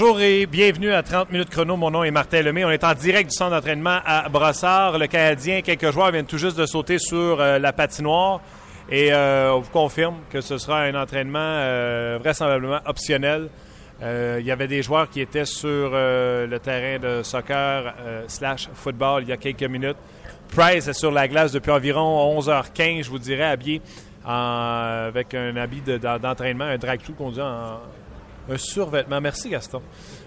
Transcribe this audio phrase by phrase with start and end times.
[0.00, 1.76] bonjour et bienvenue à 30 minutes chrono.
[1.76, 2.64] Mon nom est Martin Lemay.
[2.64, 4.96] On est en direct du centre d'entraînement à Brossard.
[4.96, 8.40] Le Canadien, quelques joueurs viennent tout juste de sauter sur euh, la patinoire
[8.88, 13.48] et euh, on vous confirme que ce sera un entraînement euh, vraisemblablement optionnel.
[14.00, 17.92] il y avait des joueurs qui étaient sur le terrain de soccer
[18.28, 19.98] slash football il y a quelques minutes.
[20.54, 23.82] Price est sur la glace depuis environ 11h15, je vous dirais, habillé
[24.24, 27.80] avec un habit d'entraînement, un drag suit qu'on dit en,
[28.48, 29.20] un survêtement.
[29.20, 29.82] Merci, Gaston.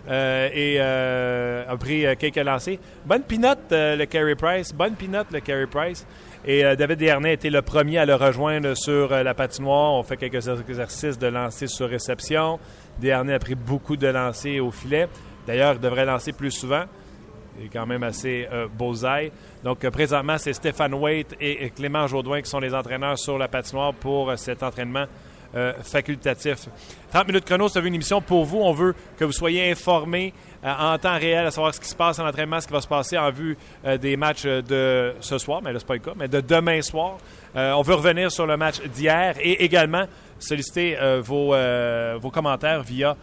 [0.09, 2.77] Euh, et euh, a pris euh, quelques lancers.
[3.05, 4.73] Bonne pinote, le Carey Price.
[4.73, 6.05] Bonne pinote, le Carey Price.
[6.43, 9.93] Et David Dernay était le premier à le rejoindre sur la patinoire.
[9.93, 12.59] On fait quelques exercices de lancer sur réception.
[12.99, 15.07] Dernay a pris beaucoup de lancers au filet.
[15.45, 16.85] D'ailleurs, il devrait lancer plus souvent.
[17.59, 18.95] Il est quand même assez beaux
[19.63, 23.93] Donc, présentement, c'est Stéphane Waite et Clément Jaudoin qui sont les entraîneurs sur la patinoire
[23.93, 25.05] pour cet entraînement
[25.53, 26.69] euh, facultatif.
[27.11, 28.59] 30 minutes chrono, c'est une émission pour vous.
[28.59, 31.95] On veut que vous soyez informés euh, en temps réel à savoir ce qui se
[31.95, 35.37] passe en entraînement, ce qui va se passer en vue euh, des matchs de ce
[35.37, 37.17] soir, mais là, c'est pas le cas, mais de demain soir.
[37.53, 40.05] on veut revenir sur le match d'hier et également
[40.39, 41.53] solliciter vos,
[42.19, 43.17] vos commentaires via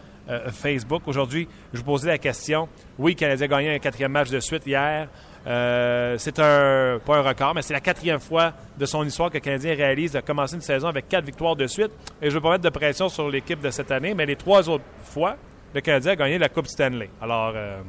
[0.51, 1.01] Facebook.
[1.07, 2.69] Aujourd'hui, je vous posais la question.
[2.99, 5.07] Oui, Canadien a gagné un quatrième match de suite hier.
[5.49, 9.35] Euh, c'est un, pas un record, mais c'est la quatrième fois de son histoire que
[9.35, 11.91] le Canadien réalise de commencer une saison avec quatre victoires de suite.
[12.21, 14.35] Et je ne veux pas mettre de pression sur l'équipe de cette année, mais les
[14.35, 15.37] trois autres fois,
[15.73, 17.09] le Canadien a gagné la Coupe Stanley.
[17.19, 17.81] Alors, euh,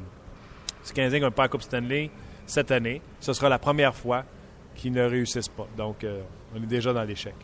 [0.83, 2.11] si le Canadien ne gagne pas la Coupe Stanley
[2.47, 4.25] cette année, ce sera la première fois
[4.75, 5.67] qu'ils ne réussissent pas.
[5.77, 6.23] Donc, euh,
[6.55, 7.35] on est déjà dans l'échec.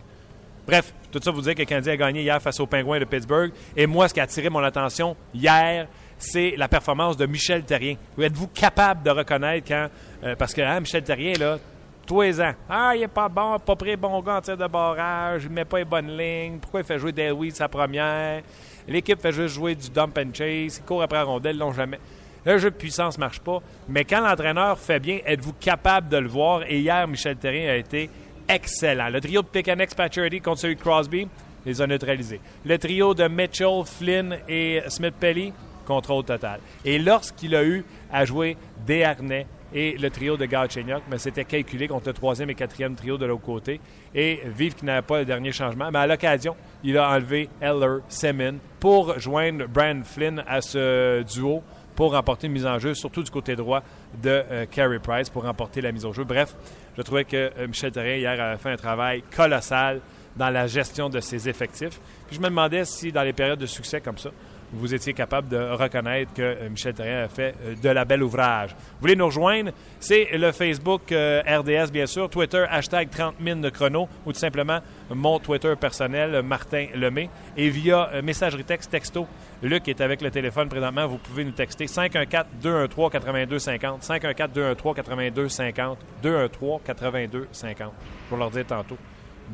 [0.66, 3.04] Bref, tout ça vous dire que le Canadien a gagné hier face aux Pingouins de
[3.04, 3.52] Pittsburgh.
[3.76, 5.86] Et moi, ce qui a attiré mon attention hier,
[6.18, 7.96] c'est la performance de Michel Terrien.
[8.18, 9.88] Êtes-vous capable de reconnaître quand.
[10.24, 11.58] Euh, parce que hein, Michel Terrien, là,
[12.06, 14.66] tous les ans, ah, il est pas bon, pas prêt, bon gars en tir de
[14.66, 18.42] barrage, il met pas les bonnes lignes, pourquoi il fait jouer Delwy sa première,
[18.86, 21.98] l'équipe fait juste jouer du dump and chase, il court après la rondelle, non jamais.
[22.44, 26.28] Le jeu de puissance marche pas, mais quand l'entraîneur fait bien, êtes-vous capable de le
[26.28, 26.62] voir?
[26.68, 28.08] Et hier, Michel Terrien a été
[28.48, 29.08] excellent.
[29.08, 31.26] Le trio de Pickanex Patcherity contre celui Crosby
[31.64, 32.40] les a neutralisés.
[32.64, 35.52] Le trio de Mitchell, Flynn et Smith-Pelly,
[35.86, 36.60] contrôle total.
[36.84, 41.88] Et lorsqu'il a eu à jouer Desharnais et le trio de Galchenyuk, mais c'était calculé
[41.88, 43.80] contre le troisième et quatrième trio de l'autre côté.
[44.14, 47.98] Et vive qu'il n'avait pas le dernier changement, mais à l'occasion, il a enlevé Eller,
[48.08, 51.62] Semin pour joindre Brian Flynn à ce duo
[51.96, 53.82] pour remporter une mise en jeu, surtout du côté droit
[54.22, 56.24] de euh, Carey Price pour remporter la mise au jeu.
[56.24, 56.54] Bref,
[56.96, 60.00] je trouvais que euh, Michel Terrien hier a fait un travail colossal
[60.36, 61.98] dans la gestion de ses effectifs.
[62.26, 64.30] Puis je me demandais si dans les périodes de succès comme ça,
[64.72, 68.22] vous étiez capable de reconnaître que euh, Michel Terrien a fait euh, de la belle
[68.22, 68.70] ouvrage.
[68.70, 69.70] Vous voulez nous rejoindre?
[70.00, 74.38] C'est le Facebook euh, RDS, bien sûr, Twitter, hashtag 30 000 de chrono, ou tout
[74.38, 77.30] simplement mon Twitter personnel, Martin Lemay.
[77.56, 79.26] Et via messagerie texte, texto,
[79.62, 87.90] Luc est avec le téléphone présentement, vous pouvez nous texter 514-213-8250, 514-213-8250, 213-8250,
[88.28, 88.98] pour leur dire tantôt.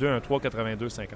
[0.00, 1.08] 213-8250.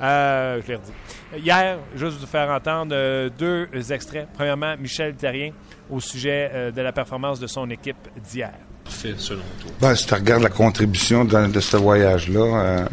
[0.00, 1.44] Euh, je l'ai redit.
[1.44, 4.28] Hier, juste vous faire entendre euh, deux extraits.
[4.34, 5.52] Premièrement, Michel Terrien
[5.90, 7.96] au sujet euh, de la performance de son équipe
[8.28, 8.52] d'hier.
[8.84, 9.70] Parfait, selon toi.
[9.80, 12.84] Ben, si tu regardes la contribution de, ce voyage-là,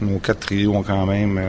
[0.00, 1.40] nos quatre trios ont quand même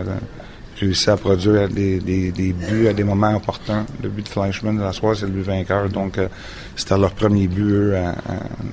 [0.80, 3.86] réussi à produire des, buts à des moments importants.
[4.02, 5.90] Le but de Fleischmann de la soirée, c'est le but vainqueur.
[5.90, 6.20] Donc,
[6.76, 7.96] c'était leur premier but, eux,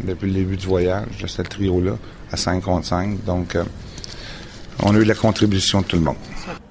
[0.04, 1.92] depuis le début du voyage, de ce trio-là,
[2.30, 3.24] à 5 contre 5.
[3.24, 3.58] Donc,
[4.82, 6.16] on a eu la contribution de tout le monde.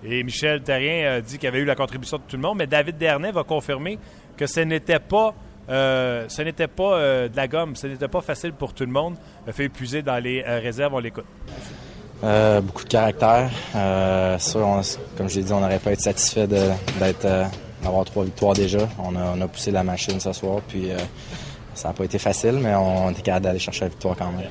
[0.03, 2.67] Et Michel Terrien a dit qu'il avait eu la contribution de tout le monde, mais
[2.67, 3.97] David Dernay va confirmer
[4.38, 5.33] que ce n'était pas,
[5.69, 8.91] euh, ce n'était pas euh, de la gomme, ce n'était pas facile pour tout le
[8.91, 9.16] monde.
[9.45, 11.25] Il a fait épuiser dans les euh, réserves, on l'écoute.
[12.22, 13.49] beaucoup de caractère.
[15.17, 18.90] comme je l'ai dit, on n'aurait pas été satisfait d'avoir trois victoires déjà.
[18.99, 20.90] On a, poussé la machine ce soir, puis
[21.73, 24.49] ça n'a pas été facile, mais on était capable d'aller chercher la victoire quand même.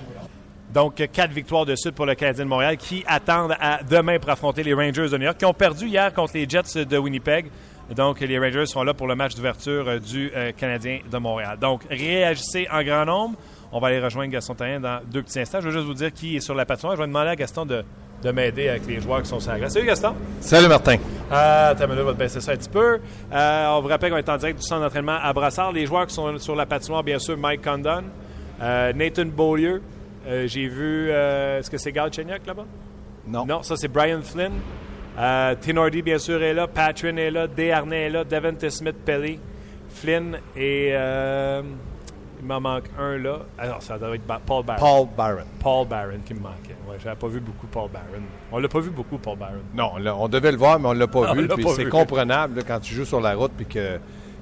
[0.73, 4.31] Donc, quatre victoires de suite pour le Canadien de Montréal qui attendent à demain pour
[4.31, 7.47] affronter les Rangers de New York, qui ont perdu hier contre les Jets de Winnipeg.
[7.95, 11.59] Donc, les Rangers sont là pour le match d'ouverture euh, du euh, Canadien de Montréal.
[11.61, 13.37] Donc, réagissez en grand nombre.
[13.73, 15.61] On va aller rejoindre Gaston Terrien dans deux petits instants.
[15.61, 16.95] Je veux juste vous dire qui est sur la patinoire.
[16.95, 17.85] Je vais demander à Gaston de,
[18.31, 19.73] m'aider avec les joueurs qui sont sur la glace.
[19.73, 20.15] Salut Gaston.
[20.41, 20.99] Salut Martin.
[21.33, 23.01] Ah, t'as minute, va baisser ça un petit peu.
[23.33, 25.73] Euh, on vous rappelle qu'on est en direct du centre d'entraînement à Brassard.
[25.73, 28.05] Les joueurs qui sont sur la patinoire, bien sûr, Mike Condon,
[28.61, 29.83] Nathan Beaulieu,
[30.27, 31.09] euh, j'ai vu.
[31.11, 32.67] Euh, est-ce que c'est Galchenyuk là-bas?
[33.27, 33.47] Non.
[33.47, 34.53] Non, ça c'est Brian Flynn.
[35.19, 36.67] Euh, Tinordi, bien sûr, est là.
[36.67, 37.47] Patrin est là.
[37.47, 38.25] Desharnais est là.
[38.25, 39.39] Devante Smith Pelly.
[39.89, 40.91] Flynn et.
[40.91, 43.41] il m'en manque un là.
[43.59, 44.81] Alors, ça doit être Paul Barron.
[44.81, 45.47] Paul Barron.
[45.59, 46.77] Paul Barron qui me manquait.
[46.89, 48.23] Ouais, j'avais pas vu beaucoup Paul Barron.
[48.53, 49.63] On l'a pas vu beaucoup, Paul Barron.
[49.75, 51.49] Non, on, devait le voir, mais on l'a pas vu.
[51.77, 53.99] c'est comprenable quand tu joues sur la route puis que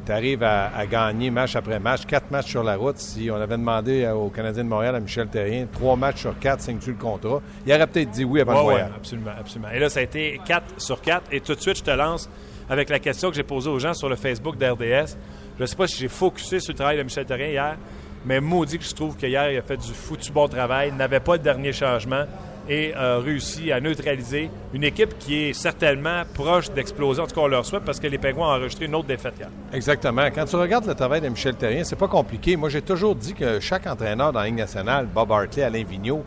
[0.09, 2.97] tu arrives à, gagner match après match, quatre matchs sur la route.
[2.97, 6.63] Si on avait demandé au Canadien de Montréal, à Michel Terrien, trois matchs sur quatre,
[6.63, 8.91] signes-tu le contrat, il aurait peut-être dit oui avant le voyage.
[8.97, 9.71] absolument, absolument.
[9.71, 11.27] Et là, ça a été quatre sur quatre.
[11.31, 12.31] Et tout de suite, je te lance
[12.71, 15.19] avec la question que j'ai posée aux gens sur le Facebook d'RDS.
[15.59, 17.77] Je ne sais pas si j'ai focusé sur le travail de Michel Terrien hier,
[18.25, 21.37] mais maudit que je trouve qu'hier, il a fait du foutu bon travail, n'avait pas
[21.37, 22.25] de dernier changement
[22.69, 27.21] et a réussi à neutraliser une équipe qui est certainement proche d'exploser.
[27.23, 29.35] En tout cas, on leur souhaite parce que les Pingouins ont enregistré une autre défaite
[29.39, 29.49] hier.
[29.73, 30.27] Exactement.
[30.35, 32.57] Quand tu regardes le travail de Michel Terrien, c'est pas compliqué.
[32.57, 36.25] Moi, j'ai toujours dit que chaque entraîneur dans la Ligue nationale, Bob Hartley, Alain Vigneault,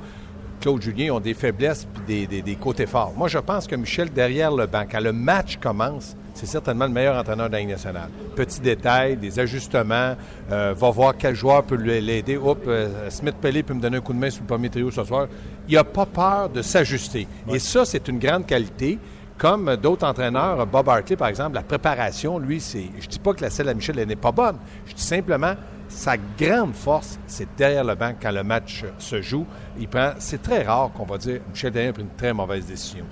[0.61, 3.13] Claude Julien, ont des faiblesses et des, côtés forts.
[3.17, 6.91] Moi, je pense que Michel, derrière le banc, quand le match commence, c'est certainement le
[6.91, 8.09] meilleur entraîneur de la Ligue nationale.
[8.35, 10.15] Petit détail, des ajustements,
[10.51, 12.37] euh, va voir quel joueur peut l'aider.
[12.37, 14.91] Oups, euh, Smith Pellet peut me donner un coup de main sur le premier trio
[14.91, 15.27] ce soir.
[15.71, 17.25] Il n'a pas peur de s'ajuster.
[17.47, 18.99] Et ça, c'est une grande qualité.
[19.37, 22.89] Comme d'autres entraîneurs, Bob Hartley, par exemple, la préparation, lui, c'est.
[22.99, 24.57] Je dis pas que la selle à Michel n'est pas bonne.
[24.85, 25.53] Je dis simplement,
[25.87, 29.45] sa grande force, c'est derrière le banc quand le match se joue.
[29.79, 30.11] Il prend.
[30.19, 33.05] C'est très rare qu'on va dire Michel Derrière a pris une très mauvaise décision.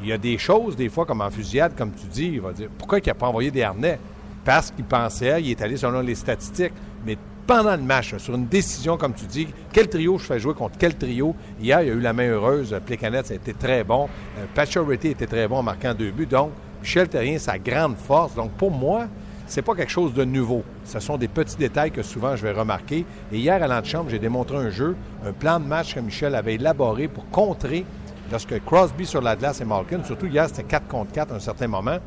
[0.00, 2.52] Il y a des choses, des fois, comme en fusillade, comme tu dis, il va
[2.52, 3.98] dire pourquoi il n'a pas envoyé des harnais?
[4.44, 6.74] Parce qu'il pensait, il est allé selon les statistiques.
[7.04, 10.54] Mais pendant le match, sur une décision, comme tu dis, quel trio je fais jouer
[10.54, 12.76] contre quel trio Hier, il y a eu la main heureuse.
[12.84, 14.08] Plécanet, ça a été très bon.
[14.38, 16.26] Euh, Pacioretty était très bon en marquant deux buts.
[16.26, 16.50] Donc,
[16.80, 18.34] Michel Terrien, sa grande force.
[18.34, 19.06] Donc, pour moi,
[19.46, 20.64] c'est pas quelque chose de nouveau.
[20.84, 23.04] Ce sont des petits détails que souvent je vais remarquer.
[23.32, 26.54] Et hier, à l'antichambre, j'ai démontré un jeu, un plan de match que Michel avait
[26.54, 27.84] élaboré pour contrer
[28.30, 31.40] lorsque Crosby sur la glace et Malkin, surtout hier, c'était 4 contre 4 à un
[31.40, 31.98] certain moment.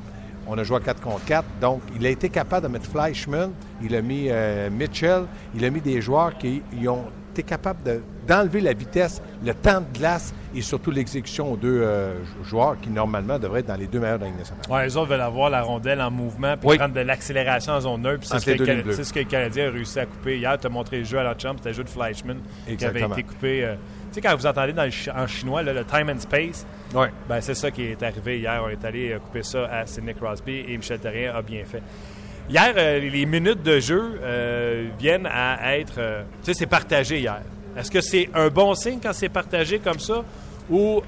[0.47, 1.45] On a joué à 4 contre 4.
[1.61, 3.51] Donc, il a été capable de mettre Fleischmann,
[3.81, 5.23] il a mis euh, Mitchell,
[5.55, 9.97] il a mis des joueurs qui ont été capables d'enlever la vitesse, le temps de
[9.97, 13.99] glace et surtout l'exécution aux deux euh, joueurs qui, normalement, devraient être dans les deux
[13.99, 14.63] meilleurs de la nationale.
[14.69, 18.01] Oui, les autres veulent avoir la rondelle en mouvement puis prendre de l'accélération en zone
[18.01, 18.25] neutre.
[18.25, 18.45] C'est ce,
[19.13, 20.37] que le Canadien a réussi à couper.
[20.37, 22.39] Hier, tu as montré le jeu à la chambre, c'était le jeu de Fleischmann
[22.77, 23.63] qui avait été coupé.
[23.63, 23.75] Euh,
[24.11, 27.83] sais, quand vous entendez dans en chinois le time and space, ben, c'est ça qui
[27.83, 28.61] est arrivé hier.
[28.65, 31.83] On est allé euh, couper ça à Sidney Crosby et Michel Terrien a bien fait.
[32.49, 35.95] Hier, euh, les minutes de jeu euh, viennent à être.
[35.95, 37.41] tu sais, c'est partagé hier.
[37.75, 40.23] Est-ce que c'est un bon signe quand c'est partagé comme ça
[40.69, 41.01] ou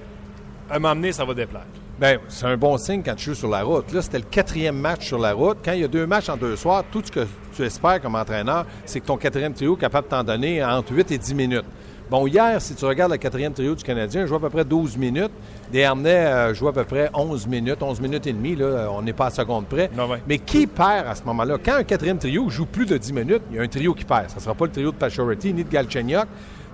[0.69, 1.65] à un moment donné, ça va déplaire?
[1.99, 3.91] Bien, c'est un bon signe quand tu joues sur la route.
[3.91, 5.57] Là, c'était le quatrième match sur la route.
[5.63, 8.15] Quand il y a deux matchs en deux soirs, tout ce que tu espères comme
[8.15, 11.35] entraîneur, c'est que ton quatrième trio est capable de t'en donner entre 8 et 10
[11.35, 11.65] minutes.
[12.09, 14.65] Bon, hier, si tu regardes le quatrième trio du Canadien, je joue à peu près
[14.65, 15.29] 12 minutes.
[15.71, 18.55] Desharnais euh, joue à peu près 11 minutes, 11 minutes et demie.
[18.55, 19.91] Là, on n'est pas à seconde près.
[20.27, 21.57] Mais qui perd à ce moment-là?
[21.63, 24.05] Quand un quatrième trio joue plus de 10 minutes, il y a un trio qui
[24.05, 24.27] perd.
[24.31, 26.25] Ça ne sera pas le trio de Pachority ni de Galchenyuk.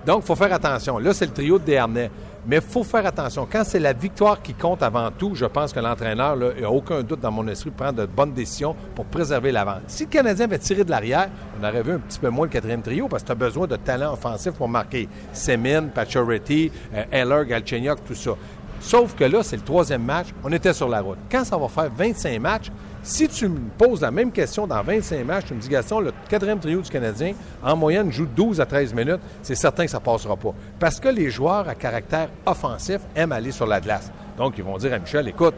[0.06, 0.96] Donc, il faut faire attention.
[0.98, 2.10] Là, c'est le trio de Desharnais.
[2.46, 3.46] Mais il faut faire attention.
[3.50, 6.70] Quand c'est la victoire qui compte avant tout, je pense que l'entraîneur, il n'y a
[6.70, 9.78] aucun doute dans mon esprit, prend de bonnes décisions pour préserver l'avant.
[9.88, 11.28] Si le Canadien avait tiré de l'arrière,
[11.60, 13.66] on aurait vu un petit peu moins le quatrième trio parce que tu as besoin
[13.66, 15.08] de talent offensif pour marquer.
[15.32, 18.32] Semin, Pacioretty, euh, Heller, Galchenyuk, tout ça.
[18.78, 20.28] Sauf que là, c'est le troisième match.
[20.44, 21.18] On était sur la route.
[21.30, 22.70] Quand ça va faire 25 matchs,
[23.06, 26.12] si tu me poses la même question dans 25 matchs, tu me dis, Gaston, le
[26.28, 30.00] quatrième trio du Canadien, en moyenne, joue 12 à 13 minutes, c'est certain que ça
[30.00, 30.52] ne passera pas.
[30.80, 34.10] Parce que les joueurs à caractère offensif aiment aller sur la glace.
[34.36, 35.54] Donc, ils vont dire à Michel, écoute,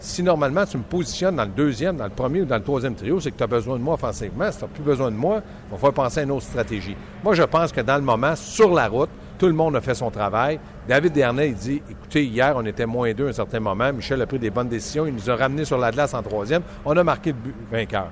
[0.00, 2.96] si normalement tu me positionnes dans le deuxième, dans le premier ou dans le troisième
[2.96, 4.50] trio, c'est que tu as besoin de moi offensivement.
[4.50, 6.96] Si tu n'as plus besoin de moi, il va falloir penser à une autre stratégie.
[7.22, 9.94] Moi, je pense que dans le moment, sur la route, tout le monde a fait
[9.94, 10.58] son travail.
[10.88, 13.92] David Dernay, il dit écoutez, hier, on était moins deux à un certain moment.
[13.92, 15.06] Michel a pris des bonnes décisions.
[15.06, 16.62] Il nous a ramenés sur la glace en troisième.
[16.84, 18.08] On a marqué le but vainqueur.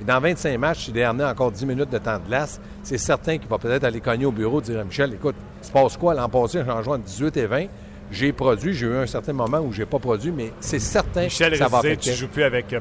[0.00, 2.98] Et dans 25 matchs, si Dernay a encore 10 minutes de temps de glace, c'est
[2.98, 5.72] certain qu'il va peut-être aller cogner au bureau et dire à Michel écoute, il se
[5.72, 6.14] passe quoi?
[6.14, 7.66] L'an passé en jouant 18 et 20
[8.10, 11.32] j'ai produit, j'ai eu un certain moment où j'ai pas produit, mais c'est certain que
[11.32, 11.88] ça va affecter.
[11.88, 12.80] Michel, tu joues plus avec euh,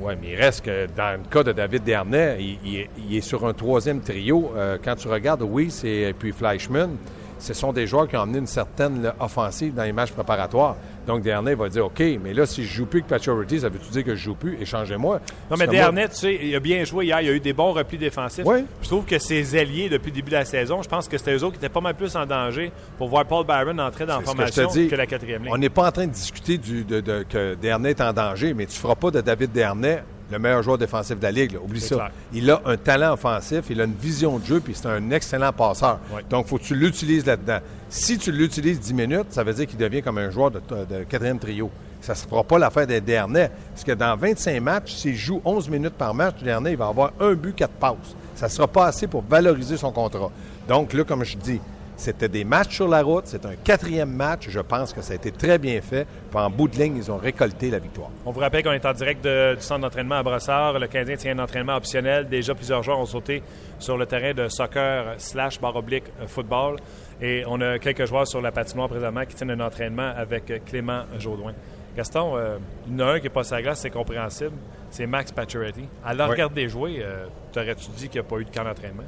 [0.00, 3.52] oui, mais il reste que dans le cas de David Dernay, il, est sur un
[3.52, 4.52] troisième trio.
[4.56, 6.96] Euh, quand tu regardes, oui, c'est puis Fleischmann,
[7.38, 10.76] ce sont des joueurs qui ont amené une certaine offensive dans les matchs préparatoires.
[11.08, 13.90] Donc, Dernay va dire OK, mais là, si je joue plus que Pacioretty, ça veut-tu
[13.90, 14.58] dire que je joue plus?
[14.60, 15.22] Échangez-moi.
[15.50, 17.22] Non, mais Dernay, tu sais, il a bien joué hier.
[17.22, 18.44] Il a eu des bons replis défensifs.
[18.44, 18.66] Oui.
[18.82, 21.34] Je trouve que ses alliés, depuis le début de la saison, je pense que c'était
[21.34, 24.18] eux autres qui étaient pas mal plus en danger pour voir Paul Byron entrer dans
[24.18, 25.52] la formation que, la quatrième ligne.
[25.52, 28.66] On n'est pas en train de discuter du, de, que Dernay est en danger, mais
[28.66, 31.58] tu ne feras pas de David Dernay le meilleur joueur défensif de la Ligue.
[31.62, 32.10] Oublie ça.
[32.32, 35.52] Il a un talent offensif, il a une vision de jeu, puis c'est un excellent
[35.52, 35.98] passeur.
[36.28, 37.58] Donc, il faut que tu l'utilises là-dedans.
[37.88, 40.60] Si tu l'utilises 10 minutes, ça veut dire qu'il devient comme un joueur de,
[41.08, 41.70] quatrième trio.
[42.00, 43.48] Ça ne se fera pas l'affaire des derniers.
[43.72, 46.88] Parce que dans 25 matchs, s'il joue 11 minutes par match, le dernier, il va
[46.88, 47.96] avoir un but, quatre passes.
[48.34, 50.30] Ça ne sera pas assez pour valoriser son contrat.
[50.68, 51.60] Donc, là, comme je dis,
[51.98, 53.26] C'était des matchs sur la route.
[53.26, 54.48] C'est un quatrième match.
[54.48, 56.06] Je pense que ça a été très bien fait.
[56.30, 58.08] Puis en bout de ligne, ils ont récolté la victoire.
[58.24, 60.78] On vous rappelle qu'on est en direct de- du centre d'entraînement à Brossard.
[60.78, 62.28] Le Canadien tient un entraînement optionnel.
[62.28, 63.42] Déjà, plusieurs joueurs ont sauté
[63.80, 66.76] sur le terrain de soccer slash barre oblique football.
[67.20, 71.02] Et on a quelques joueurs sur la patinoire présentement qui tiennent un entraînement avec Clément
[71.18, 71.52] Jaudoin.
[71.96, 74.52] Gaston, euh, il y en a un qui est pas sa glace, c'est compréhensible.
[74.90, 75.88] C'est Max Pacioretty.
[76.04, 76.30] À le Oui.
[76.30, 79.02] regarder jouer, euh, t'aurais-tu dit qu'il n'y a pas eu de camp d'entraînement?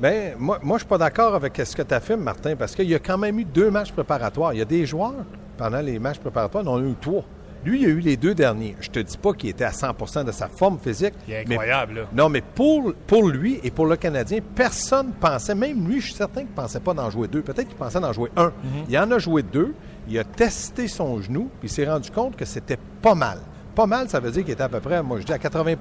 [0.00, 2.88] Bien, moi, moi je suis pas d'accord avec ce que tu affirmes, Martin, parce qu'il
[2.88, 4.54] y a quand même eu deux matchs préparatoires.
[4.54, 5.14] Il y a des joueurs,
[5.56, 7.24] pendant les matchs préparatoires, il en a eu trois.
[7.64, 8.76] Lui, il a eu les deux derniers.
[8.80, 11.14] Je te dis pas qu'il était à 100% de sa forme physique.
[11.26, 12.02] Il est mais- incroyable, là.
[12.14, 16.14] non, mais pour, pour lui et pour le Canadien, personne pensait, même lui, je suis
[16.14, 17.42] certain qu'il ne pensait pas d'en jouer deux.
[17.42, 18.52] Peut-être qu'il pensait d'en jouer un.
[18.88, 19.74] Il en a joué deux.
[20.08, 23.40] Il a testé son genou, puis il s'est rendu compte que c'était pas mal.
[23.74, 25.74] Pas mal, ça veut dire qu'il était à peu près, moi je dis, à 80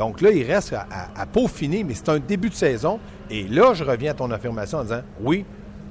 [0.00, 2.98] Donc là, il reste à, à- à peaufiner, mais c'est un début de saison.
[3.28, 5.44] Et là, je reviens à ton affirmation en disant, oui,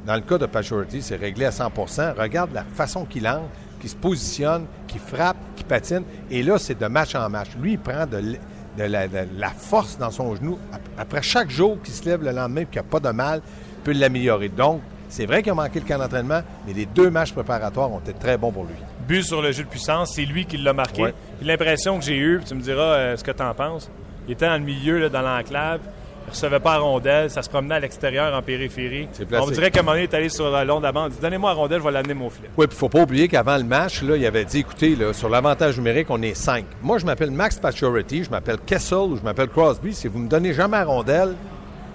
[0.08, 3.44] dans le cas de Pachority, c'est réglé à 100% Regarde la façon qu'il entre,
[3.80, 6.02] qu'il se positionne, qu'il frappe, qu'il patine.
[6.32, 7.50] Et là, c'est de match en match.
[7.62, 8.38] Lui, il prend de,
[8.84, 10.58] la, de la force dans son genou.
[10.74, 13.10] Ap- Après chaque jour qu'il se lève le lendemain et qu'il n'y a pas de
[13.14, 13.42] mal,
[13.78, 14.50] il peut l'améliorer.
[14.50, 18.00] Donc, c'est vrai qu'il a manqué le camp d'entraînement, mais les deux matchs préparatoires ont
[18.00, 18.74] été très bons pour lui.
[19.08, 21.02] But sur le jeu de puissance, c'est lui qui l'a marqué.
[21.04, 21.14] Ouais.
[21.42, 23.90] L'impression que j'ai eue, puis tu me diras euh, ce que tu en penses,
[24.30, 25.80] il était dans le milieu, là, dans l'enclave.
[26.28, 29.10] Il recevait pas la rondelle, ça se promenait à l'extérieur en périphérie.
[29.32, 30.92] On me dirait qu'à un moment donné, il est allé sur la longue de la
[30.92, 32.50] bande, il dit Donnez-moi la rondelle, je vais l'amener mon filet.
[32.56, 34.96] Oui, puis il ne faut pas oublier qu'avant le match, là, il avait dit, écoutez,
[34.96, 36.66] là, sur l'avantage numérique, on est cinq.
[36.84, 39.96] Moi, je m'appelle Max Pacioretty, je m'appelle Kessel ou je m'appelle Crosby.
[39.96, 41.36] Si vous me donnez jamais la rondelle,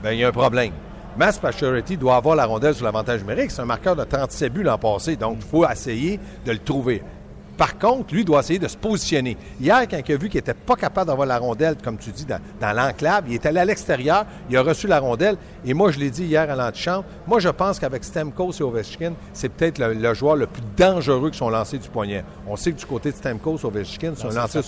[0.03, 0.73] ben il y a un problème.
[1.17, 3.53] Max Pacioretty doit avoir la rondelle sur l'avantage numérique.
[3.53, 7.03] C'est un marqueur de 37 buts l'an passé, donc il faut essayer de le trouver.
[7.57, 9.37] Par contre, lui doit essayer de se positionner.
[9.61, 12.25] Hier, quand il a vu qu'il n'était pas capable d'avoir la rondelle, comme tu dis,
[12.25, 15.37] dans, dans l'enclave, il est allé à l'extérieur, il a reçu la rondelle.
[15.65, 19.13] Et moi, je l'ai dit hier à l'antichambre, moi, je pense qu'avec Stamkos et Ovechkin,
[19.33, 22.25] c'est peut-être le, le joueur le plus dangereux qui sont lancés du poignet.
[22.47, 24.63] On sait que du côté de Stamkos, Ovechkin, c'est un Lancer lancer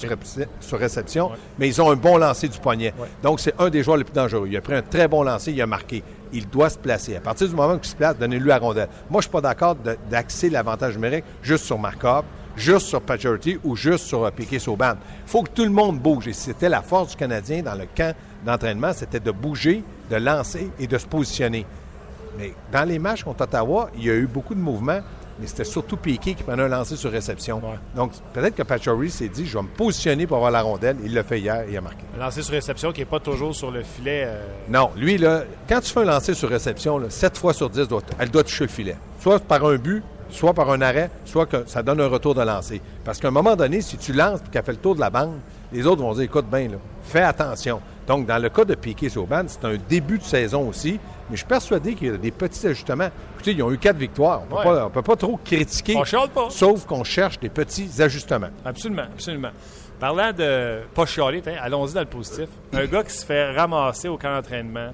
[0.60, 2.94] sur, réception- mais ils ont un bon lancer du poignet.
[3.22, 4.46] Donc, c'est un des joueurs les plus dangereux.
[4.48, 6.02] Il a pris un très bon lancer, il a marqué.
[6.32, 7.16] Il doit se placer.
[7.16, 8.88] À partir du moment qu'il se place, donnez-lui la rondelle.
[9.10, 9.76] Moi, je suis pas d'accord
[10.10, 12.24] d'axer l'avantage numérique juste sur Markov,
[12.56, 14.94] juste sur Pacioretty ou juste sur Piquet Sauban.
[15.26, 16.28] Il faut que tout le monde bouge.
[16.28, 20.70] Et c'était la force du Canadien dans le camp d'entraînement, c'était de bouger, de lancer
[20.78, 21.66] et de se positionner.
[22.38, 25.00] Mais dans les matchs contre Ottawa, il y a eu beaucoup de mouvements,
[25.40, 27.56] mais c'était surtout Piquet qui prenait un lancer sur réception.
[27.58, 27.78] Ouais.
[27.94, 30.96] Donc, peut-être que Pacioretty s'est dit, je vais me positionner pour avoir la rondelle.
[31.04, 32.04] Il l'a fait hier et il a marqué.
[32.16, 34.24] Un lancer sur réception qui n'est pas toujours sur le filet.
[34.26, 37.68] euh, Non, lui, là, quand tu fais un lancer sur réception, là, 7 fois sur
[37.70, 38.96] 10, doit- elle doit toucher le filet.
[39.20, 42.42] Soit par un but, soit par un arrêt, soit que ça donne un retour de
[42.42, 42.80] lancer.
[43.04, 45.10] Parce qu'à un moment donné, si tu lances et qu'elle fait le tour de la
[45.10, 45.34] bande,
[45.72, 47.80] les autres vont dire, écoute bien, là, fais attention.
[48.06, 50.92] Donc, dans le cas de Piquet Sauban, c'est un début de saison aussi,
[51.28, 53.08] mais je suis persuadé qu'il y a des petits ajustements.
[53.34, 54.42] Écoutez, ils ont eu quatre victoires.
[54.50, 54.84] On Ouais.
[54.84, 56.50] ne peut pas trop critiquer, On pas.
[56.50, 58.50] sauf qu'on cherche des petits ajustements.
[58.64, 59.50] Absolument, absolument.
[59.98, 62.48] Parlant de pas chialer, allons-y dans le positif.
[62.72, 64.90] Un gars qui se fait ramasser au camp d'entraînement.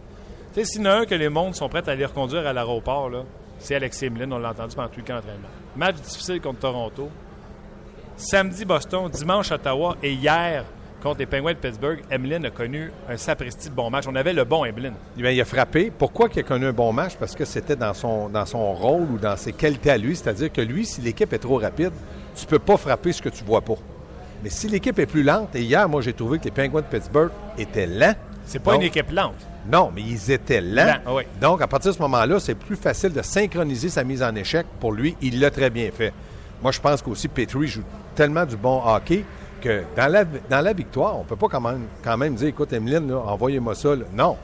[0.55, 2.47] Tu sais, s'il y en a un que les mondes sont prêts à aller reconduire
[2.47, 3.25] à l'aéroport, là,
[3.63, 5.49] c'est Alexis Emeline, on l'a entendu pendant tout le camp d'entraînement.
[5.77, 7.09] Match difficile contre Toronto.
[8.17, 10.65] Samedi, Boston, dimanche, Ottawa et hier,
[11.03, 14.05] contre les Penguins de Pittsburgh, Emeline a connu un sapristi de bon match.
[14.07, 14.95] On avait le bon Emeline.
[15.17, 15.91] Eh bien, il a frappé.
[15.97, 17.15] Pourquoi il a connu un bon match?
[17.17, 20.15] Parce que c'était dans son, dans son rôle ou dans ses qualités à lui.
[20.15, 21.93] C'est-à-dire que lui, si l'équipe est trop rapide,
[22.37, 23.75] tu peux pas frapper ce que tu vois pas.
[24.43, 26.87] Mais si l'équipe est plus lente, et hier, moi, j'ai trouvé que les Penguins de
[26.87, 28.15] Pittsburgh étaient lents.
[28.45, 29.35] C'est pas Donc, une équipe lente.
[29.71, 30.99] Non, mais ils étaient lents.
[31.09, 31.23] Oui.
[31.41, 34.67] Donc, à partir de ce moment-là, c'est plus facile de synchroniser sa mise en échec.
[34.81, 36.13] Pour lui, il l'a très bien fait.
[36.63, 37.83] Moi, je pense qu'aussi Petrie joue
[38.15, 39.25] tellement du bon hockey
[39.61, 42.73] que dans la, dans la victoire, on peut pas quand même, quand même dire, écoute,
[42.73, 43.95] Emeline, là, envoyez-moi ça.
[43.95, 44.05] là.
[44.13, 44.37] Non.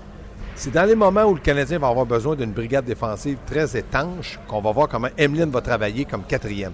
[0.55, 4.39] C'est dans les moments où le Canadien va avoir besoin d'une brigade défensive très étanche
[4.49, 6.73] qu'on va voir comment Emeline va travailler comme quatrième.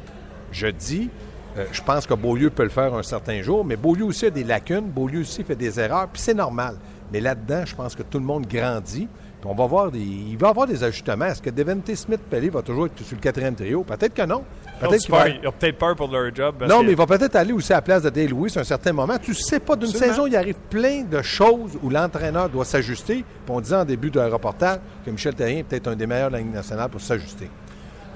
[0.52, 1.10] Je dis,
[1.58, 4.30] euh, je pense que Beaulieu peut le faire un certain jour, mais Beaulieu aussi a
[4.30, 6.76] des lacunes, Beaulieu aussi fait des erreurs, puis c'est normal.
[7.12, 9.08] Mais là-dedans, je pense que tout le monde grandit.
[9.40, 11.26] Puis on va voir des, il va y avoir des ajustements.
[11.26, 13.82] Est-ce que Devante Smith-Pelly va toujours être sur le quatrième trio?
[13.84, 14.42] Peut-être que non.
[14.80, 15.28] Peut-être va...
[15.28, 16.64] Ils ont peut-être peur pour leur job.
[16.66, 18.60] Non, que- mais il va peut-être aller aussi à la place de Dale Lewis à
[18.60, 19.16] un certain moment.
[19.22, 23.16] Tu sais pas, d'une saison, il arrive plein de choses où l'entraîneur doit s'ajuster.
[23.16, 26.28] Puis on disait en début de reportage que Michel Terrien est peut-être un des meilleurs
[26.28, 27.48] de la Ligue nationale pour s'ajuster.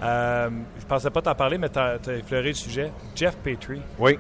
[0.02, 0.48] Euh,
[0.80, 2.90] je pensais pas t'en parler, mais tu as, effleuré le sujet.
[3.14, 4.18] Jeff Petrie, Oui.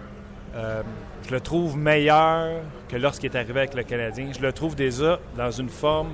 [0.54, 0.82] euh,
[1.28, 4.28] je le trouve meilleur que lorsqu'il est arrivé avec le Canadien.
[4.34, 6.08] Je le trouve déjà dans une forme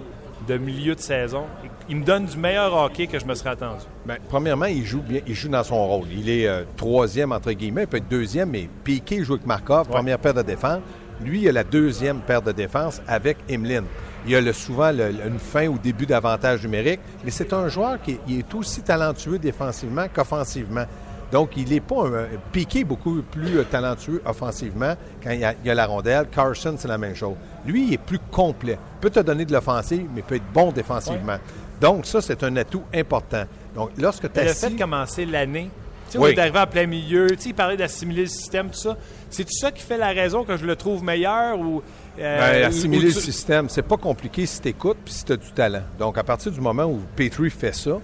[0.48, 1.44] de milieu de saison.
[1.88, 3.84] Il me donne du meilleur hockey que je me serais attendu.
[4.04, 6.08] Bien, premièrement, il joue bien, il joue dans son rôle.
[6.10, 9.88] Il est euh, troisième, entre guillemets, il peut être deuxième, mais Piqué joue avec Markov,
[9.88, 10.80] première paire de défense.
[11.20, 13.84] Lui, il a la deuxième paire de défense avec Emeline.
[14.26, 18.18] il a le, souvent une fin ou début d'avantage numérique, mais c'est un joueur qui
[18.28, 20.86] est aussi talentueux défensivement qu'offensivement.
[21.32, 25.54] Donc, il n'est pas un, piqué beaucoup plus euh, talentueux offensivement quand il y, a,
[25.64, 26.26] a la rondelle.
[26.30, 27.34] Carson, c'est la même chose.
[27.66, 28.78] Lui, il est plus complet.
[28.96, 31.38] Il peut te donner de l'offensive, mais peut être bon défensivement.
[31.80, 33.44] Donc, ça, c'est un atout important.
[33.74, 34.44] Donc, lorsque tu as.
[34.44, 35.70] Le fait de commencer l'année,
[36.10, 38.96] tu sais, d'arriver en plein milieu, tu sais, il parlait d'assimiler le système, tout ça.
[39.30, 41.82] C'est ça qui fait la raison que je le trouve meilleur ou.
[42.18, 45.36] Euh, ben, assimiler le système, c'est pas compliqué si tu écoutes puis si tu as
[45.36, 45.82] du talent.
[45.98, 47.98] Donc, à partir du moment où Petrie fait ça,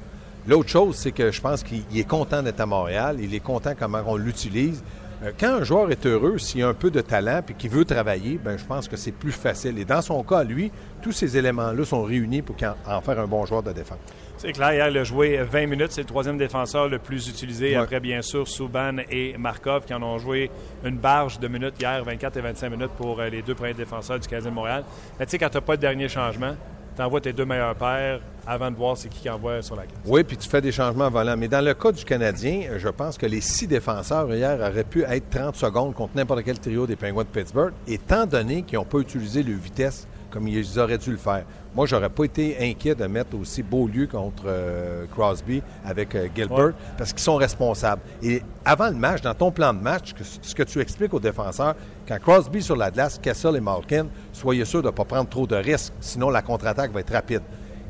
[0.46, 3.18] L'autre chose, c'est que je pense qu'il est content d'être à Montréal.
[3.20, 4.82] Il est content comment on l'utilise.
[5.22, 7.84] Euh, quand un joueur est heureux, s'il a un peu de talent et qu'il veut
[7.84, 9.78] travailler, ben je pense que c'est plus facile.
[9.78, 12.56] Et dans son cas, lui, tous ces éléments-là sont réunis pour
[12.86, 13.98] en faire un bon joueur de défense.
[14.38, 15.92] C'est clair, hier, il a joué 20 minutes.
[15.92, 17.76] C'est le troisième défenseur le plus utilisé.
[17.76, 20.50] Après, bien sûr, Souban et Markov qui en ont joué
[20.82, 24.18] une barge de minutes hier, 24 et 25 minutes pour euh, les deux premiers défenseurs
[24.18, 24.84] du Canadien de Montréal.
[25.18, 26.56] Mais tu sais, quand tu n'as pas de dernier changement,
[27.00, 29.84] tu envoies tes deux meilleurs pairs avant de voir c'est qui qui envoie sur la
[29.84, 29.98] glace.
[30.04, 31.36] Oui, puis tu fais des changements volants.
[31.36, 35.02] Mais dans le cas du Canadien, je pense que les six défenseurs hier auraient pu
[35.04, 38.84] être 30 secondes contre n'importe quel trio des Penguins de Pittsburgh, étant donné qu'ils n'ont
[38.84, 41.44] pas utilisé leur vitesse comme ils auraient dû le faire.
[41.74, 46.72] Moi, j'aurais pas été inquiet de mettre aussi Beaulieu contre euh, Crosby avec euh, Gilbert
[46.98, 48.02] parce qu'ils sont responsables.
[48.22, 51.74] Et avant le match, dans ton plan de match, ce que tu expliques aux défenseurs,
[52.08, 55.46] quand Crosby sur la glace, Kessel et Malkin, soyez sûr de ne pas prendre trop
[55.46, 57.42] de risques, sinon la contre-attaque va être rapide.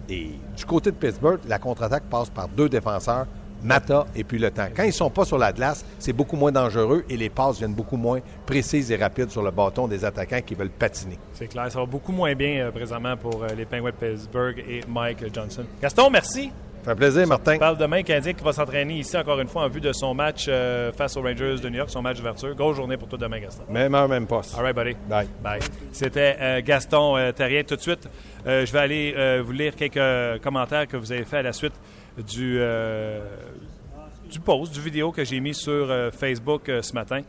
[0.09, 3.27] Et du côté de Pittsburgh, la contre-attaque passe par deux défenseurs
[3.63, 4.69] Mata et puis le temps.
[4.75, 7.59] Quand ils ne sont pas sur la glace, c'est beaucoup moins dangereux et les passes
[7.59, 11.19] viennent beaucoup moins précises et rapides sur le bâton des attaquants qui veulent patiner.
[11.33, 14.59] C'est clair, ça va beaucoup moins bien euh, présentement pour euh, les Penguins de Pittsburgh
[14.69, 15.65] et Mike Johnson.
[15.81, 16.51] Gaston, merci.
[16.83, 17.57] Ça fait plaisir, Martin.
[17.57, 20.15] On parle demain, Canadien qui va s'entraîner ici encore une fois en vue de son
[20.15, 22.55] match euh, face aux Rangers de New York, son match d'ouverture.
[22.55, 23.65] Grosse journée pour toi demain, Gaston.
[23.69, 24.55] Même heure, même poste.
[24.57, 24.97] All right, buddy.
[25.07, 25.29] Bye.
[25.43, 25.61] Bye.
[25.93, 27.65] C'était Gaston Terrien.
[27.65, 28.09] Tout de suite,
[28.47, 31.75] je vais aller vous lire quelques commentaires que vous avez fait à la suite
[32.19, 33.21] du, euh,
[34.31, 37.23] du post, du vidéo que j'ai mis sur euh, Facebook euh, ce matin.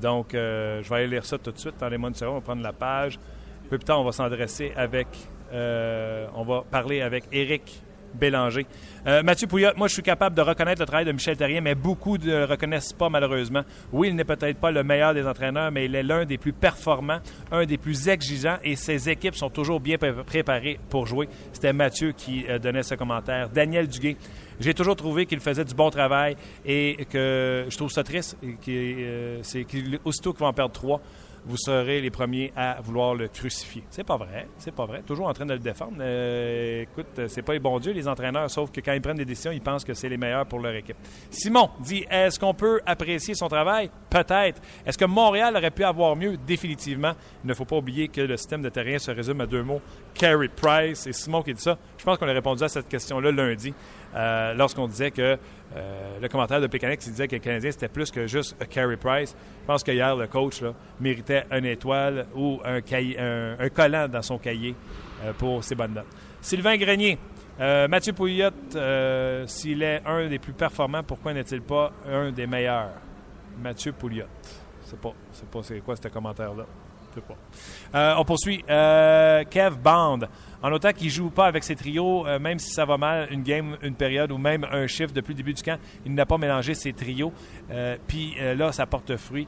[0.00, 1.74] donc, je vais aller lire ça tout de suite.
[1.78, 3.18] Dans les mois on va prendre la page.
[3.66, 5.08] Un peu plus tard, on va s'adresser avec,
[5.52, 7.82] on va parler avec Eric
[8.14, 8.66] Bélanger.
[9.06, 12.16] Mathieu Pouillot, moi, je suis capable de reconnaître le travail de Michel Terrien, mais beaucoup
[12.16, 13.62] ne le reconnaissent pas, malheureusement.
[13.92, 16.54] Oui, il n'est peut-être pas le meilleur des entraîneurs, mais il est l'un des plus
[16.54, 17.18] performants,
[17.52, 21.28] un des plus exigeants, et ses équipes sont toujours bien préparées pour jouer.
[21.52, 23.50] C'était Mathieu qui donnait ce commentaire.
[23.50, 24.16] Daniel Duguay,
[24.58, 28.38] j'ai toujours trouvé qu'il faisait du bon travail et que je trouve ça triste.
[28.68, 31.00] Euh, c'est qu'aussitôt qu'il va en perdre trois,
[31.46, 33.84] vous serez les premiers à vouloir le crucifier.
[33.90, 35.02] C'est pas vrai, c'est pas vrai.
[35.02, 35.96] Toujours en train de le défendre.
[36.00, 39.24] Euh, écoute, c'est pas les bons dieux, les entraîneurs, sauf que quand ils prennent des
[39.24, 40.96] décisions, ils pensent que c'est les meilleurs pour leur équipe.
[41.30, 43.90] Simon dit est-ce qu'on peut apprécier son travail?
[44.08, 44.60] Peut-être.
[44.86, 46.36] Est-ce que Montréal aurait pu avoir mieux?
[46.36, 47.12] Définitivement.
[47.44, 49.80] Il ne faut pas oublier que le système de terrain se résume à deux mots
[50.14, 51.06] Carey Price.
[51.06, 53.74] Et Simon qui dit ça, je pense qu'on a répondu à cette question-là lundi.
[54.14, 55.36] Euh, lorsqu'on disait que
[55.76, 58.64] euh, le commentaire de Pécanic qui disait que le Canadien c'était plus que juste un
[58.66, 59.34] carry price.
[59.62, 60.62] Je pense qu'hier, le coach
[61.00, 62.80] méritait une étoile ou un,
[63.70, 64.74] collant dans son cahier
[65.24, 66.06] euh, pour ses bonnes notes.
[66.40, 67.18] Sylvain Grenier,
[67.58, 68.50] Mathieu Pouillot,
[69.46, 72.90] s'il est un des plus performants, pourquoi n'est-il pas un des meilleurs?
[73.62, 74.26] Mathieu Pouliot.
[74.82, 76.66] C'est pas, c'est pas c'est quoi ce commentaire-là?
[77.20, 78.16] Pas.
[78.18, 78.62] on poursuit.
[78.66, 80.20] Kev Band.
[80.64, 83.28] En autant qu'il ne joue pas avec ses trios, euh, même si ça va mal,
[83.30, 86.24] une game, une période ou même un chiffre depuis le début du camp, il n'a
[86.24, 87.34] pas mélangé ses trios.
[87.70, 89.46] Euh, puis euh, là, ça porte fruit.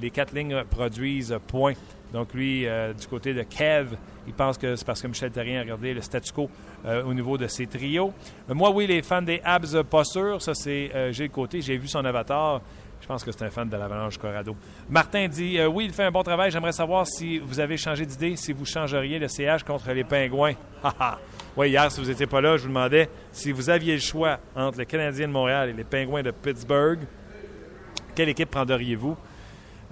[0.00, 1.72] les quatre lignes produisent point.
[2.12, 2.64] Donc lui,
[3.00, 3.96] du côté de Kev,
[4.28, 6.48] il pense que c'est parce que Michel Terrien a regardé le statu quo
[6.84, 8.12] au niveau de ses trios.
[8.48, 10.40] moi, oui, les fans des Habs, pas sûr.
[10.40, 11.60] Ça, c'est Gilles Côté.
[11.62, 12.60] J'ai vu son avatar.
[13.02, 14.54] Je pense que c'est un fan de l'Avalanche Corrado.
[14.88, 16.52] Martin dit euh, Oui, il fait un bon travail.
[16.52, 20.54] J'aimerais savoir si vous avez changé d'idée, si vous changeriez le CH contre les Pingouins.
[21.56, 24.38] oui, hier, si vous n'étiez pas là, je vous demandais si vous aviez le choix
[24.54, 27.00] entre le Canadien de Montréal et les Pingouins de Pittsburgh,
[28.14, 29.16] quelle équipe prendriez-vous?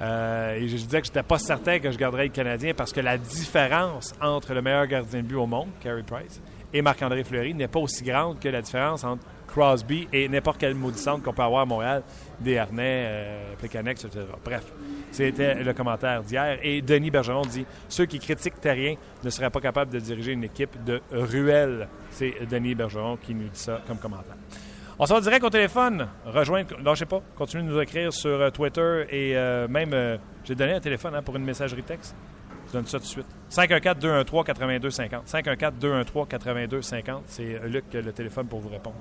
[0.00, 2.92] Euh, et je disais que je n'étais pas certain que je garderais le Canadien parce
[2.92, 6.40] que la différence entre le meilleur gardien de but au monde, Carey Price,
[6.72, 10.74] et Marc-André Fleury n'est pas aussi grande que la différence entre Crosby et n'importe quel
[10.74, 12.02] maudissante qu'on peut avoir à Montréal,
[12.40, 14.08] des harnais, euh, etc.
[14.44, 14.64] Bref,
[15.10, 16.58] c'était le commentaire d'hier.
[16.62, 20.44] Et Denis Bergeron dit Ceux qui critiquent Terrien ne seraient pas capables de diriger une
[20.44, 21.88] équipe de ruelle.
[22.10, 24.36] C'est Denis Bergeron qui nous dit ça comme commentaire.
[24.98, 26.08] On se va direct au téléphone.
[26.26, 27.22] Rejoindre, lâchez pas.
[27.36, 31.22] Continuez de nous écrire sur euh, Twitter et euh, même, j'ai donné un téléphone hein,
[31.22, 32.14] pour une messagerie texte.
[32.70, 33.26] Je donne ça tout de suite.
[33.50, 35.26] 514-213-8250.
[35.26, 37.20] 514-213-8250.
[37.26, 38.96] C'est Luc, le téléphone pour vous répondre.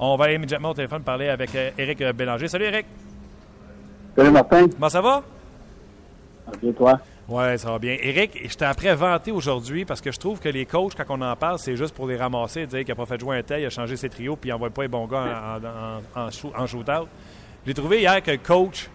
[0.00, 2.48] On va aller immédiatement au téléphone parler avec Eric euh, Bélanger.
[2.48, 2.86] Salut Eric.
[4.16, 4.66] Salut Martin.
[4.68, 5.22] Comment ça va?
[6.48, 6.98] Ok, toi?
[7.28, 7.96] Oui, ça va bien.
[8.00, 11.22] Eric, je t'ai après vanté aujourd'hui parce que je trouve que les coachs, quand on
[11.22, 13.60] en parle, c'est juste pour les ramasser, dire qu'il n'a pas fait jouer un tel,
[13.60, 15.60] il a changé ses trios, puis il n'envoie pas les bons gars
[16.14, 17.08] en, en, en, shootout.
[17.66, 18.90] J'ai trouvé hier que le coach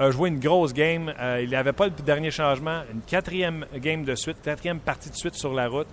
[0.00, 1.12] a joué une grosse game.
[1.20, 2.80] Euh, il n'avait pas le dernier changement.
[2.92, 5.86] Une quatrième game de suite, quatrième partie de suite sur la route.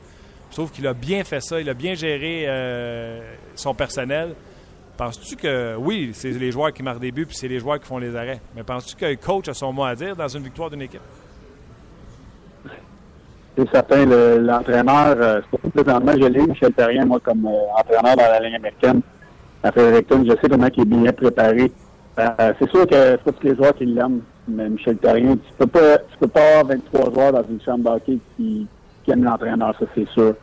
[0.49, 1.59] Je trouve qu'il a bien fait ça.
[1.59, 3.19] Il a bien géré euh,
[3.53, 4.33] son personnel.
[4.95, 7.85] Penses-tu que, oui, c'est les joueurs qui marquent des buts puis c'est les joueurs qui
[7.85, 10.71] font les arrêts, mais penses-tu qu'un coach a son mot à dire dans une victoire
[10.71, 11.01] d'une équipe?
[13.55, 14.05] C'est certain,
[14.37, 15.41] l'entraîneur, euh,
[15.71, 19.01] présentement, je l'ai, Michel Terrien, moi, comme euh, entraîneur dans la ligne américaine
[19.61, 21.71] à Fredericton, je sais comment il est bien préparé.
[22.19, 25.53] Euh, c'est sûr que c'est pas tous les joueurs qui l'aiment, mais Michel Terrien, tu
[25.57, 28.65] peux pas, tu peux pas avoir 23 joueurs dans une chambre d'hockey qui,
[29.03, 30.33] qui aiment l'entraîneur, ça c'est sûr.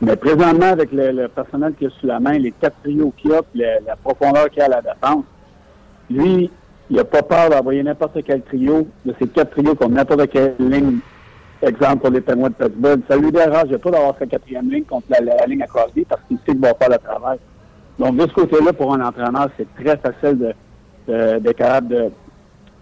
[0.00, 3.42] Mais présentement, avec le, personnel qui est sous la main, les quatre trios qu'il a,
[3.86, 5.24] la profondeur qu'il a à la défense,
[6.08, 6.50] lui,
[6.88, 10.54] il n'a pas peur d'envoyer n'importe quel trio de ces quatre trios comme n'importe quelle
[10.58, 10.98] ligne.
[11.62, 13.00] Exemple pour les Penguins de Pittsburgh.
[13.06, 16.38] Ça lui dérange pas d'avoir sa quatrième ligne contre la, ligne à Crosby parce qu'il
[16.38, 17.38] sait qu'il va faire le travail.
[17.98, 20.54] Donc, de ce côté-là, pour un entraîneur, c'est très facile de,
[21.10, 22.10] de capable de,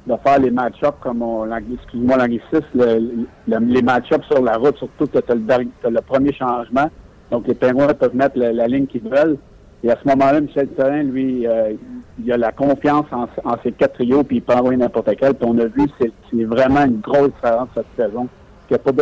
[0.09, 5.19] de faire les match-ups comme on, excuse-moi l'anglicisme, les match-ups sur la route, surtout que
[5.19, 6.91] tu as, le premier changement.
[7.31, 9.37] Donc, les Pingouins peuvent mettre la, ligne qu'ils veulent.
[9.85, 11.75] Et à ce moment-là, Michel Therrien, lui, euh,
[12.19, 13.29] il a la confiance en,
[13.63, 15.35] ses quatre trios, puis il peut envoyer n'importe quel.
[15.35, 16.13] Puis on a vu, c'est,
[16.45, 18.29] vraiment une grosse différence cette saison.
[18.71, 18.93] Il n'y a pas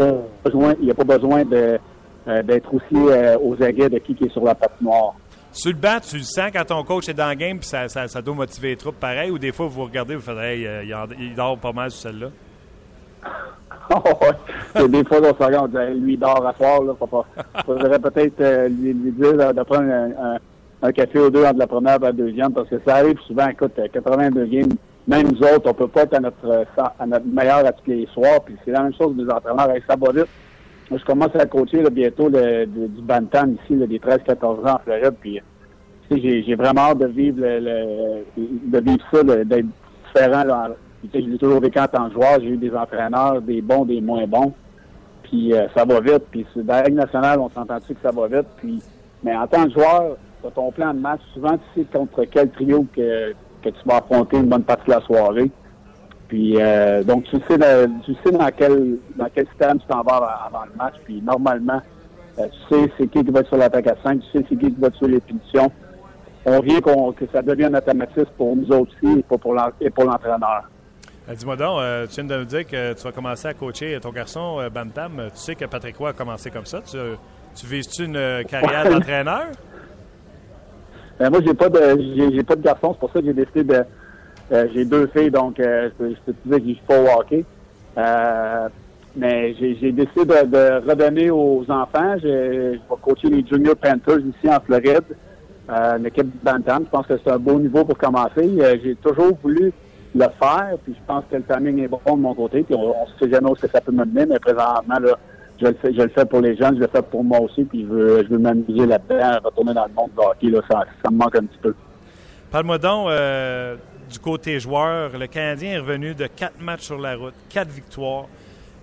[0.44, 0.74] besoin,
[1.06, 5.14] besoin euh, d'être aussi euh, aux aguets de qui, qui est sur la noire.
[5.56, 7.88] Sur le banc, tu le sens quand ton coach est dans le game, puis ça,
[7.88, 10.68] ça, doit motiver les troupes pareil, ou des fois, vous regardez, vous faites, hey,
[11.18, 12.28] il, dort pas mal sur celle-là?
[13.90, 16.92] oh, des fois, on se regarde, on dit, lui, il dort à soir, là.
[17.64, 19.90] Faudrait peut-être euh, lui, dire de prendre
[20.82, 23.48] un, café ou deux entre la première et la deuxième, parce que ça arrive souvent,
[23.48, 24.72] écoute, 82 games,
[25.08, 26.66] même nous autres, on peut pas être à notre,
[26.98, 29.84] à notre meilleur à tous les soirs, puis c'est la même chose des entraîneurs avec
[29.88, 30.24] Sabodit.
[30.90, 34.74] Moi, je commence à coacher là, bientôt le, du Bantam ici, là, des 13-14 ans
[34.74, 35.40] en Floride, puis
[36.10, 39.66] j'ai vraiment hâte de vivre le, de vivre ça, d'être
[40.06, 40.44] différent.
[40.44, 40.70] Là,
[41.12, 42.40] j'ai toujours vécu en tant que joueur.
[42.40, 44.52] J'ai eu des entraîneurs, des bons, des moins bons.
[45.24, 46.24] Puis euh, ça va vite.
[46.30, 48.46] Puis dans la Ligue nationale, on s'entend-tu que ça va vite.
[48.58, 48.80] Puis,
[49.22, 52.50] mais en tant que joueur, sur ton plan de match, souvent tu sais contre quel
[52.50, 55.50] trio que, que tu vas affronter une bonne partie de la soirée.
[56.28, 57.58] Puis euh, donc tu sais,
[58.04, 60.94] tu sais dans quel dans quel système tu t'en vas avant, le match.
[61.04, 61.80] Puis normalement,
[62.38, 64.56] euh, tu sais c'est qui qui va être sur l'attaque à 5, tu sais c'est
[64.56, 65.70] qui qui va être sur les punitions.
[66.44, 70.62] On vient que ça devienne automatisme pour nous aussi et pour, pour l'entraîneur.
[71.28, 73.98] Euh, dis-moi donc, euh, tu viens de nous dire que tu vas commencer à coacher
[74.00, 75.28] ton garçon Bantam.
[75.34, 76.80] Tu sais que Patrick Roy a commencé comme ça.
[76.82, 76.96] Tu,
[77.56, 79.46] tu vises-tu une carrière d'entraîneur?
[81.18, 81.98] Ben moi, j'ai pas de
[82.34, 82.92] j'ai, pas de garçon.
[82.92, 83.84] C'est pour ça que j'ai décidé de.
[84.50, 87.44] J'ai deux filles, donc je peux te dire que je pas au hockey.
[89.16, 92.16] mais j'ai, décidé de, redonner aux enfants.
[92.22, 95.04] Je, je vais coacher les Junior Panthers ici en Floride.
[95.68, 96.84] une équipe Bantam.
[96.84, 98.50] Je pense que c'est un beau niveau pour commencer.
[98.82, 99.72] j'ai toujours voulu
[100.14, 100.76] le faire.
[100.84, 102.62] Puis je pense que le timing est bon de mon côté.
[102.62, 105.16] Puis on sait jamais où ça peut me mener, mais présentement, là,
[105.60, 107.64] je le fais, je le fais pour les jeunes, je le fais pour moi aussi,
[107.64, 110.84] puis je veux, je veux m'amuser là-dedans, retourner dans le monde de hockey, là, ça,
[111.02, 111.74] ça me manque un petit peu.
[112.50, 113.76] Parle-moi donc euh,
[114.10, 115.16] du côté joueur.
[115.16, 118.26] Le Canadien est revenu de quatre matchs sur la route, quatre victoires.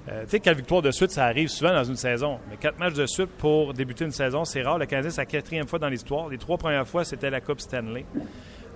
[0.10, 2.40] Euh, tu sais, quatre victoires de suite, ça arrive souvent dans une saison.
[2.50, 4.78] Mais quatre matchs de suite pour débuter une saison, c'est rare.
[4.78, 6.28] Le Canadien, c'est la quatrième fois dans l'histoire.
[6.28, 8.06] Les trois premières fois, c'était la Coupe Stanley.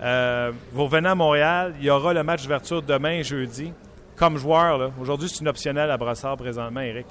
[0.02, 1.74] Euh, vous revenez à Montréal.
[1.80, 3.74] Il y aura le match d'ouverture demain, jeudi.
[4.16, 7.06] Comme joueur, aujourd'hui, c'est une optionnelle à Brassard présentement, Eric.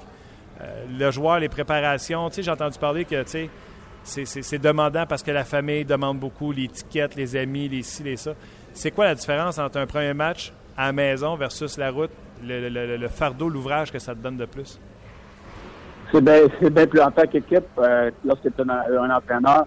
[0.61, 3.23] Euh, le joueur, les préparations, j'ai entendu parler que
[4.03, 8.33] c'est demandant parce que la famille demande beaucoup, l'étiquette, les amis, les ci, les ça.
[8.77, 12.11] C'est quoi la différence entre un premier match à la maison versus la route,
[12.43, 14.79] le, fardeau, l'ouvrage que ça te donne de plus?
[16.11, 19.65] C'est bien plus en tant qu'équipe, euh, lorsque tu es un entraîneur,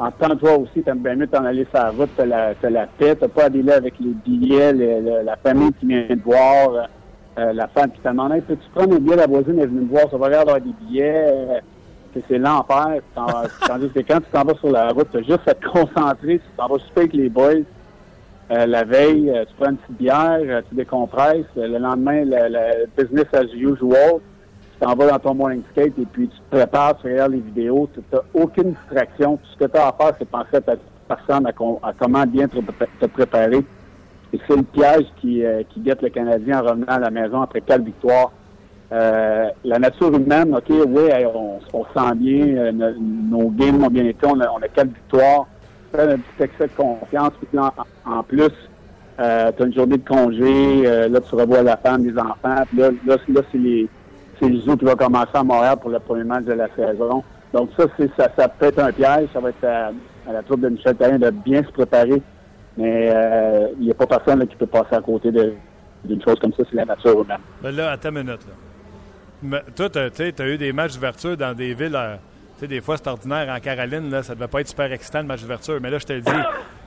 [0.00, 2.70] en temps, toi aussi, t'aimes bien mieux t'en aller sur la route, t'as la, t'as
[2.70, 6.88] la paix, t'as pas à délai avec les billets, la famille qui vient te voir,
[7.38, 9.90] euh, la femme qui te demande peux-tu prendre un billet, la voisine est venue me
[9.90, 11.60] voir, ça va regarder des billets, euh,
[12.28, 12.98] c'est l'enfer.
[13.68, 16.50] Tandis que quand tu t'en vas sur la route, t'as juste à te concentrer, tu
[16.56, 17.62] t'en vas super avec les boys.
[18.50, 21.46] Euh, la veille, tu prends une petite bière, tu décompresses.
[21.56, 24.20] Le lendemain, le business as usual
[24.80, 27.40] tu t'en vas dans ton morning skate et puis tu te prépares, tu regardes les
[27.40, 29.36] vidéos, tu n'as aucune distraction.
[29.36, 30.74] Tout ce que tu as à faire, c'est penser à ta
[31.06, 33.64] personne, à, comment bien te, préparer.
[34.32, 37.42] Et c'est le piège qui, euh, qui guette le Canadien en revenant à la maison
[37.42, 38.32] après quatre victoires.
[38.92, 44.04] Euh, la nature humaine, OK, oui, on, on sent bien, euh, nos, games ont bien
[44.04, 45.46] été, on a, on a quatre victoires,
[45.98, 48.52] un petit excès de confiance, puis en, plus,
[49.20, 52.64] Euh, tu as une journée de congé, euh, là, tu revois la femme, les enfants.
[52.68, 53.86] Puis là, là, là c'est les,
[54.40, 57.22] le qui va commencer à Montréal pour le premier match de la saison.
[57.52, 57.84] Donc ça,
[58.16, 59.28] ça, ça peut être un piège.
[59.34, 59.92] Ça va être à,
[60.32, 62.22] la troupe de Michel Therrien de bien se préparer.
[62.78, 66.54] Mais euh, il n'y a pas personne qui peut passer à côté d'une chose comme
[66.54, 67.40] ça, c'est la nature humaine.
[67.62, 68.46] Ben là, attends une minute.
[68.46, 68.54] Là.
[69.42, 69.98] Mais toi, tu
[70.42, 71.94] as eu des matchs d'ouverture dans des villes.
[71.94, 72.16] euh,
[72.60, 73.48] sais, des fois, c'est ordinaire.
[73.54, 75.78] En Caroline, là, ça devait pas être super excitant le match d'ouverture.
[75.80, 76.30] Mais là, je te le dis,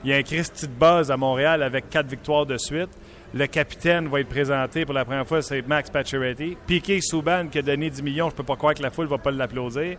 [0.04, 2.90] il y a un Christy de base à Montréal avec quatre victoires de suite.
[3.32, 6.56] Le capitaine va être présenté pour la première fois, c'est Max Pacioretty.
[6.66, 9.18] Piqué Souban qui a donné 10 millions, je peux pas croire que la foule va
[9.18, 9.98] pas l'applaudir.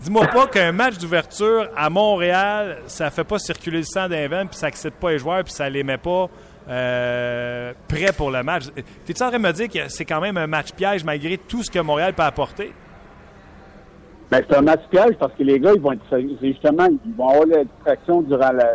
[0.00, 4.46] Dis-moi pas qu'un match d'ouverture à Montréal, ça fait pas circuler le sang d'un vent,
[4.46, 6.28] puis ça excite pas les joueurs, puis ça les met pas
[6.68, 8.64] euh, prêts pour le match.
[9.06, 11.70] T'es-tu en train me dire que c'est quand même un match piège malgré tout ce
[11.70, 12.72] que Montréal peut apporter?
[14.30, 16.02] Ben, c'est un match piège parce que les gars, ils vont être
[16.42, 18.70] justement, ils vont avoir la distraction durant la,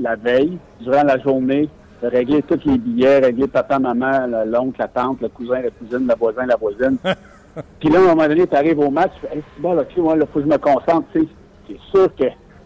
[0.00, 1.68] la veille, durant la journée,
[2.02, 5.70] de régler tous les billets, régler papa, maman, le- l'oncle, la tante, le cousin, la
[5.70, 6.96] cousine, le voisin, la voisine.
[7.80, 9.74] Puis là, à un moment donné, tu arrives au match, tu fais, hey, c'est bon,
[9.74, 11.28] là, ok, ouais, là, faut que je me concentre, tu sais.
[11.68, 12.24] C'est sûr que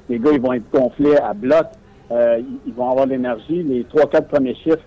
[0.08, 1.66] les gars, ils vont être gonflés à bloc,
[2.10, 3.62] euh, ils, vont avoir l'énergie.
[3.62, 4.78] Les trois, quatre premiers chiffres,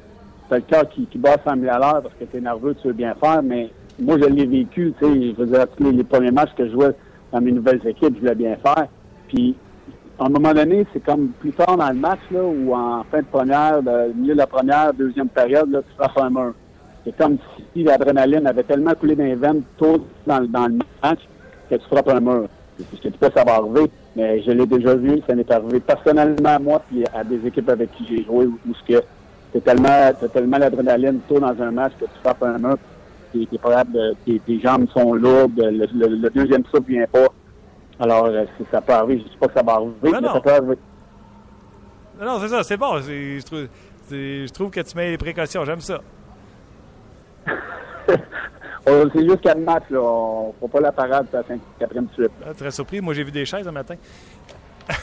[0.50, 2.42] c'est le cœur qui, qui bat à 100 000 à l'heure parce que tu es
[2.42, 5.66] nerveux, tu veux bien faire, mais moi, je l'ai vécu, tu sais, je veux dire,
[5.80, 6.92] les, les premiers matchs que je jouais
[7.32, 8.88] dans mes nouvelles équipes, je voulais bien faire.
[9.28, 9.56] Puis,
[10.20, 13.20] à un moment donné, c'est comme plus tard dans le match, là, ou en fin
[13.20, 16.54] de première, de, milieu de la première, deuxième période, là, tu frappes un mur.
[17.06, 17.38] C'est comme
[17.74, 21.20] si l'adrénaline avait tellement coulé dans les veines tôt dans, le- dans le match
[21.70, 22.48] que tu frappes un mur.
[22.78, 25.22] Ne sais pas si ça va arriver, mais je l'ai déjà vu.
[25.28, 28.60] Ça m'est arrivé personnellement à moi puis à des équipes avec qui j'ai joué où,
[28.68, 32.78] où ce que tellement, tellement l'adrénaline tôt dans un match que tu frappes un mur.
[33.34, 36.90] T'es, t'es pas capable de- tes, tes jambes sont lourdes, le, le- le deuxième souffle
[36.92, 37.28] vient pas.
[38.00, 40.28] Alors, euh, si ça peut arriver, je ne dis pas que ça va arriver, mais
[40.28, 40.78] ça peut arriver.
[42.20, 42.98] Non, non, c'est ça, c'est bon.
[43.00, 43.68] Je trouve,
[44.08, 45.64] c'est- je trouve que tu mets les précautions.
[45.66, 46.00] J'aime ça.
[48.84, 50.00] C'est juste quatre matchs, là.
[50.02, 51.44] On ne fera pas la parade à la
[51.80, 52.32] quatrième suite.
[52.44, 53.00] Ah, très surpris.
[53.00, 53.94] Moi, j'ai vu des chaises un matin.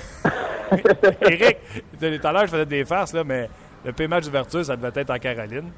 [1.23, 1.59] Eric,
[1.99, 3.49] tout à l'heure, je faisais des farces, là, mais
[3.85, 5.71] le pay match d'ouverture, ça devait être en Caroline.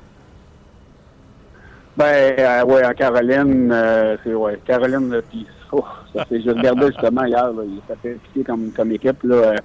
[1.96, 6.87] Ben, euh, ouais, en Caroline, euh, c'est, ouais, Caroline, là, puis, oh, ça je regardais
[6.87, 9.35] justement hier, là, ça fait piquer comme, comme équipe, là.
[9.37, 9.57] euh,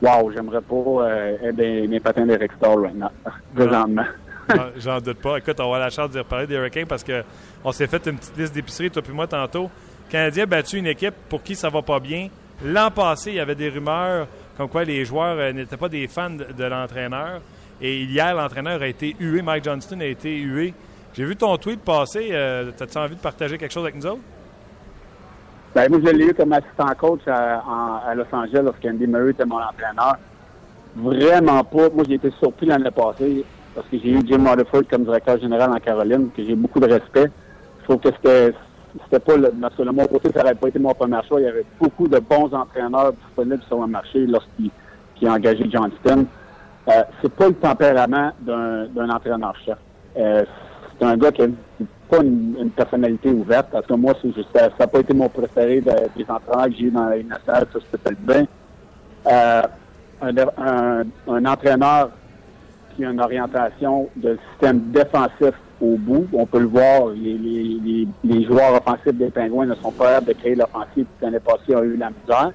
[0.00, 3.08] Wow, j'aimerais pas euh, des, mes patins d'Eric Starr right now,
[3.54, 4.04] présentement.
[4.48, 5.38] J'en- J'en doute pas.
[5.38, 8.16] Écoute, on va avoir la chance de reparler des Hurricanes parce qu'on s'est fait une
[8.16, 9.64] petite liste d'épicerie, toi puis moi, tantôt.
[10.06, 12.28] Le Canadien a battu une équipe pour qui ça va pas bien.
[12.64, 16.30] L'an passé, il y avait des rumeurs comme quoi les joueurs n'étaient pas des fans
[16.30, 17.40] de, de l'entraîneur.
[17.82, 19.42] Et hier, l'entraîneur a été hué.
[19.42, 20.72] Mike Johnston a été hué.
[21.18, 22.28] J'ai vu ton tweet passer.
[22.30, 24.20] Euh, T'as-tu envie de partager quelque chose avec nous autres?
[25.74, 29.56] Ben, moi, je l'ai eu comme assistant coach à, Los Angeles lorsqu'Andy Murray était mon
[29.56, 30.14] entraîneur.
[30.94, 31.90] Vraiment pas.
[31.92, 35.72] Moi, j'ai été surpris l'année passée parce que j'ai eu Jim Rutherford comme directeur général
[35.72, 37.32] en Caroline, que j'ai beaucoup de respect.
[37.80, 40.78] Je trouve que c'était pas le, parce que de mon côté, ça n'aurait pas été
[40.78, 41.40] mon premier choix.
[41.40, 44.70] Il y avait beaucoup de bons entraîneurs disponibles sur le marché lorsqu'il
[45.16, 46.26] qu'il a engagé Johnston.
[46.86, 49.78] Euh, c'est pas le tempérament d'un d'un entraîneur-chef.
[50.16, 50.44] Euh,
[50.98, 51.46] c'est un gars qui a
[52.08, 53.68] pas une, une personnalité ouverte.
[53.70, 56.72] Parce que moi, c'est juste, ça n'a pas été mon préféré de- des entraîneurs que
[56.74, 58.46] j'ai eu dans la Ligue nationale, ça peut bien.
[59.26, 59.62] Euh,
[60.20, 62.10] un, un- un entraîneur
[62.96, 66.26] qui a une orientation de système défensif au bout.
[66.32, 70.06] On peut le voir, les, les- les- les joueurs offensifs des Pingouins ne sont pas
[70.14, 71.06] capables de créer l'offensive.
[71.22, 72.52] L'année passée, ont eu la misère.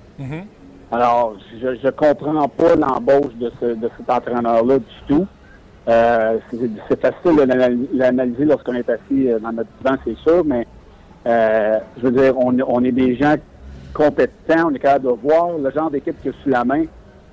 [0.92, 5.26] Alors, je ne comprends pas l'embauche de, ce, de cet entraîneur-là du tout.
[5.90, 6.40] Euh,
[6.88, 10.66] c'est facile de l'anal- l'analyser lorsqu'on est assis euh, dans notre divan, c'est sûr, mais
[11.28, 13.36] euh, je veux dire, on, on est des gens
[13.94, 16.86] compétents, on est capable de voir le genre d'équipe qui a sous la main,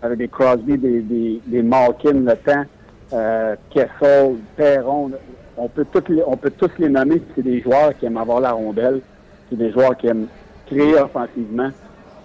[0.03, 2.65] avec des Crosby, des, des, des Malkin, le temps,
[3.13, 5.13] euh, Kessel, Perron.
[5.57, 8.41] On peut, toutes les, on peut tous les nommer, c'est des joueurs qui aiment avoir
[8.41, 9.01] la rondelle,
[9.49, 10.27] c'est des joueurs qui aiment
[10.67, 11.71] créer offensivement.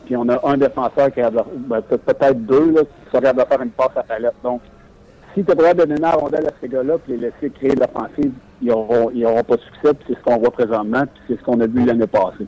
[0.05, 3.41] Puis on a un défenseur qui a ben, peut- peut-être deux là, qui sont capables
[3.43, 4.35] de faire une passe à palette.
[4.43, 4.61] Donc,
[5.35, 7.81] si tu capable de donner la rondelle à ces gars-là puis les laisser créer de
[7.81, 9.93] l'offensive, ils n'auront ils auront pas de succès.
[9.93, 12.47] Puis c'est ce qu'on voit présentement, puis c'est ce qu'on a vu l'année passée.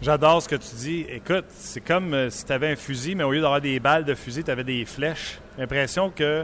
[0.00, 1.06] J'adore ce que tu dis.
[1.10, 4.04] Écoute, c'est comme euh, si tu avais un fusil, mais au lieu d'avoir des balles
[4.04, 5.40] de fusil, tu avais des flèches.
[5.58, 6.42] L'impression que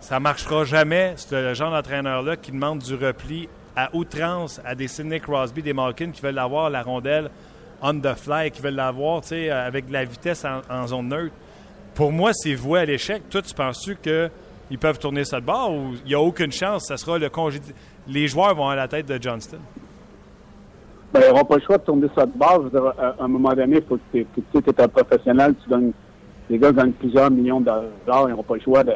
[0.00, 5.20] ça marchera jamais, ce genre d'entraîneur-là qui demande du repli à outrance à des Sidney
[5.20, 7.30] Crosby, des Malkin qui veulent avoir la rondelle
[7.82, 11.34] on the fly, qui veulent l'avoir avec de la vitesse en, en zone neutre.
[11.94, 13.22] Pour moi, c'est voué à l'échec.
[13.30, 13.96] Toi, tu penses-tu
[14.68, 16.86] qu'ils peuvent tourner ça de bord ou il n'y a aucune chance?
[16.86, 17.72] Ça sera le congédi...
[18.08, 19.58] Les joueurs vont à la tête de Johnston.
[21.12, 23.76] Ben, ils n'auront pas le choix de tourner ça de dire, à, un moment donné,
[23.76, 25.92] il faut que tu es un professionnel, tu donnes,
[26.50, 28.92] les gars gagnent plusieurs millions de dollars, ils n'auront pas le choix de,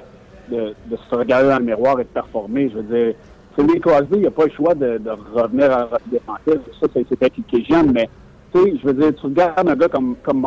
[0.50, 2.68] se regarder dans le miroir et de performer.
[2.68, 3.14] Je veux dire,
[3.56, 5.00] Sidney Crosby, il n'a pas le choix de,
[5.32, 6.60] revenir à la défensive.
[6.80, 8.08] Ça, c'est intelligent, mais
[8.52, 10.46] tu sais, je veux dire, tu regardes un gars comme, comme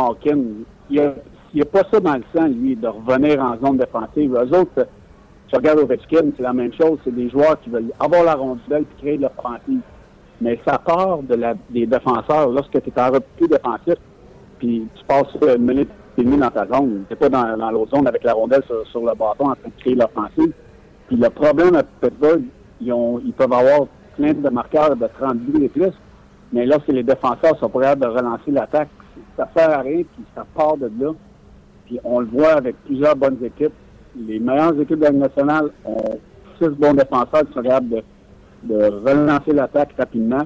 [0.89, 1.13] il
[1.55, 4.33] n'y a, pas ça dans le sang, lui, de revenir en zone défensive.
[4.35, 4.87] Eux autres,
[5.53, 6.97] tu regardes Ovechkin, c'est la même chose.
[7.03, 9.81] C'est des joueurs qui veulent avoir la rondelle et créer de l'offensive.
[10.41, 11.19] Mais ça part
[11.69, 12.49] des défenseurs.
[12.49, 13.95] Lorsque tu es en repli défensif,
[14.57, 17.95] puis tu passes une minute et demie dans ta zone, tu pas dans, dans l'autre
[17.95, 20.53] zone avec la rondelle sur, le bâton en train de créer l'offensive.
[21.07, 22.41] Puis le problème à Pittsburgh,
[22.81, 23.87] ils, peuvent avoir
[24.17, 25.93] plein de marqueurs de 30 buts et plus,
[26.51, 28.89] mais lorsque les défenseurs sont prêts de relancer l'attaque,
[29.37, 31.11] ça sert à rien, puis ça part de là.
[31.85, 33.73] Puis on le voit avec plusieurs bonnes équipes.
[34.15, 36.19] Les meilleures équipes de la nationale ont
[36.59, 38.03] six bons défenseurs qui sont capables
[38.63, 40.43] de, relancer l'attaque rapidement.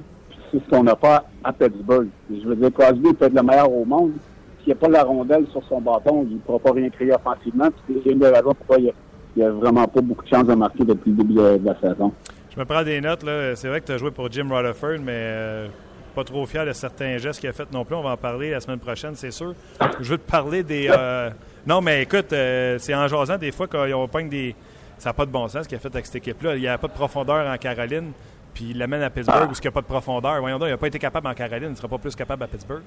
[0.50, 2.08] C'est ce qu'on n'a pas à Pittsburgh.
[2.30, 4.12] Je veux dire, Crosby peut être le meilleur au monde.
[4.58, 7.12] S'il n'y a pas la rondelle sur son bâton, il ne pourra pas rien créer
[7.12, 7.68] offensivement.
[7.86, 8.92] C'est une des raisons pourquoi il
[9.36, 12.12] n'y a, vraiment pas beaucoup de chances de marquer depuis le début de, la saison.
[12.50, 13.24] Je me prends des notes.
[13.54, 15.68] C'est vrai que tu as joué pour Jim Rutherford, mais euh,
[16.14, 17.94] pas trop fier de certains gestes qu'il a fait non plus.
[17.94, 19.54] On va en parler la semaine prochaine, c'est sûr.
[20.00, 20.88] Je veux te parler des.
[20.90, 21.30] Euh,
[21.66, 24.54] non, mais écoute, euh, c'est en jasant des fois qu'on pogne des.
[24.98, 26.56] Ça n'a pas de bon sens ce qu'il a fait avec cette équipe-là.
[26.56, 28.10] Il n'y a pas de profondeur en Caroline,
[28.52, 30.40] puis il l'amène à Pittsburgh où il n'y a pas de profondeur.
[30.40, 32.42] Voyons donc, il n'a pas été capable en Caroline, il ne sera pas plus capable
[32.42, 32.82] à Pittsburgh.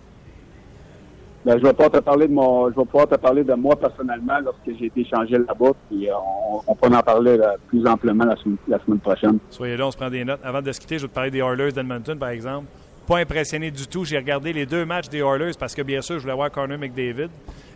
[1.45, 3.75] Ben, je vais pas te parler de mon, je vais pouvoir te parler de moi
[3.75, 8.25] personnellement lorsque j'ai été changé là-bas, puis euh, on, on pourra en parler plus amplement
[8.25, 9.39] la, semaine prochaine.
[9.49, 10.41] Soyez là, on se prend des notes.
[10.43, 12.67] Avant de se quitter, je vais te parler des Oilers d'Edmonton, par exemple
[13.11, 14.05] pas impressionné du tout.
[14.05, 16.77] J'ai regardé les deux matchs des Oilers parce que, bien sûr, je voulais voir Connor
[16.77, 17.27] McDavid.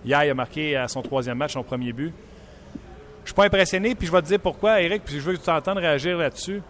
[0.06, 2.14] Hier, il a marqué à son troisième match son premier but.
[3.24, 5.40] Je suis pas impressionné, puis je vais te dire pourquoi, Eric, puis je veux que
[5.40, 6.62] tu t'entendes réagir là-dessus.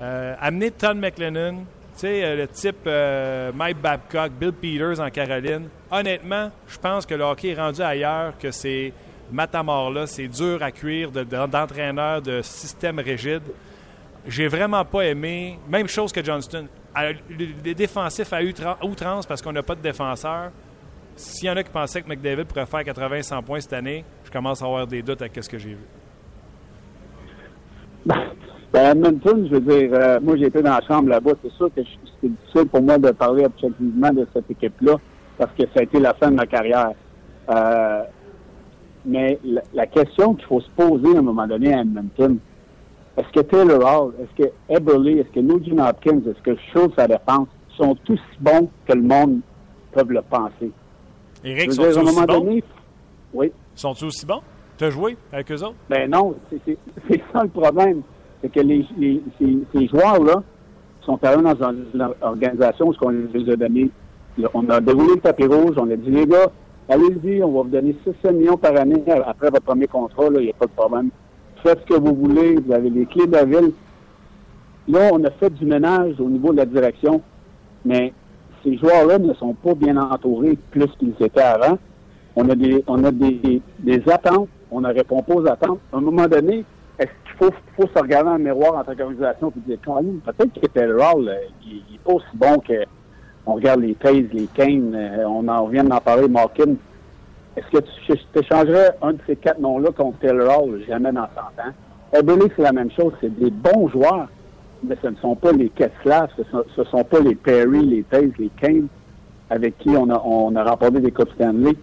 [0.00, 5.10] Euh, amener Todd McLennan, tu sais, euh, le type euh, Mike Babcock, Bill Peters en
[5.10, 5.68] Caroline.
[5.88, 8.92] Honnêtement, je pense que le hockey est rendu ailleurs, que c'est
[9.30, 13.42] matamor-là, c'est dur à cuire d'entraîneur, de, de système rigide.
[14.26, 15.56] J'ai vraiment pas aimé.
[15.68, 16.66] Même chose que Johnston
[17.64, 18.40] les défensifs à
[18.84, 20.50] outrance parce qu'on n'a pas de défenseur.
[21.16, 24.30] S'il y en a qui pensaient que McDavid pourrait faire 80-100 points cette année, je
[24.30, 25.86] commence à avoir des doutes à ce que j'ai vu.
[28.72, 31.70] Ben, Edmonton, je veux dire, euh, moi j'ai été dans la chambre là-bas, c'est sûr
[31.74, 31.80] que
[32.20, 34.96] c'est difficile pour moi de parler objectivement de cette équipe-là
[35.38, 36.92] parce que ça a été la fin de ma carrière.
[37.50, 38.02] Euh,
[39.06, 42.38] mais la, la question qu'il faut se poser à un moment donné à Edmonton,
[43.18, 47.08] est-ce que Taylor Hall, est-ce que Eberly, est-ce que Nugent Hopkins, est-ce que Schultz à
[47.08, 49.40] défense sont tous bons que le monde
[49.92, 50.70] peut le penser?
[51.44, 52.60] Eric, sont ils aussi bons?
[53.34, 53.52] oui.
[53.74, 54.40] Sont-ils aussi bons?
[54.76, 55.74] Tu as joué avec eux autres?
[55.90, 58.02] Ben non, c'est ça le problème.
[58.40, 58.86] C'est que les,
[59.40, 60.42] ces, joueurs-là
[61.00, 63.90] sont arrivés dans une organisation où on les a donné.
[64.54, 66.46] On a déroulé le tapis rouge, on a dit les gars,
[66.88, 70.50] allez-y, on va vous donner 6 millions par année après votre premier contrat, il n'y
[70.50, 71.10] a pas de problème
[71.62, 73.72] faites ce que vous voulez, vous avez les clés de la ville.
[74.88, 77.20] Là, on a fait du ménage au niveau de la direction,
[77.84, 78.12] mais
[78.62, 81.78] ces joueurs-là ne sont pas bien entourés plus qu'ils étaient avant.
[82.36, 83.60] On a des, on a des,
[84.10, 85.80] attentes, on ne répond pas aux attentes.
[85.92, 86.64] À un moment donné,
[86.98, 90.60] est-ce qu'il faut, faut se regarder dans le miroir en tant qu'organisation et dire, peut-être
[90.60, 92.84] que Taylor il n'est pas aussi bon que
[93.48, 96.74] on regarde les Taze, les Kane, euh, on en vient d'en parler, Malkin.
[97.58, 100.80] Est-ce que tu échangerais un de ces quatre noms-là contre Taylor Hall?
[100.86, 101.72] Jamais dans 100 ans.
[102.12, 103.12] Eberle, c'est la même chose.
[103.20, 104.28] C'est des bons joueurs,
[104.84, 108.30] mais ce ne sont pas les Kessler, ce ne sont, pas les Perry, les Taze,
[108.38, 108.86] les Kane,
[109.50, 111.74] avec qui on a, on a remporté des Coupes Stanley.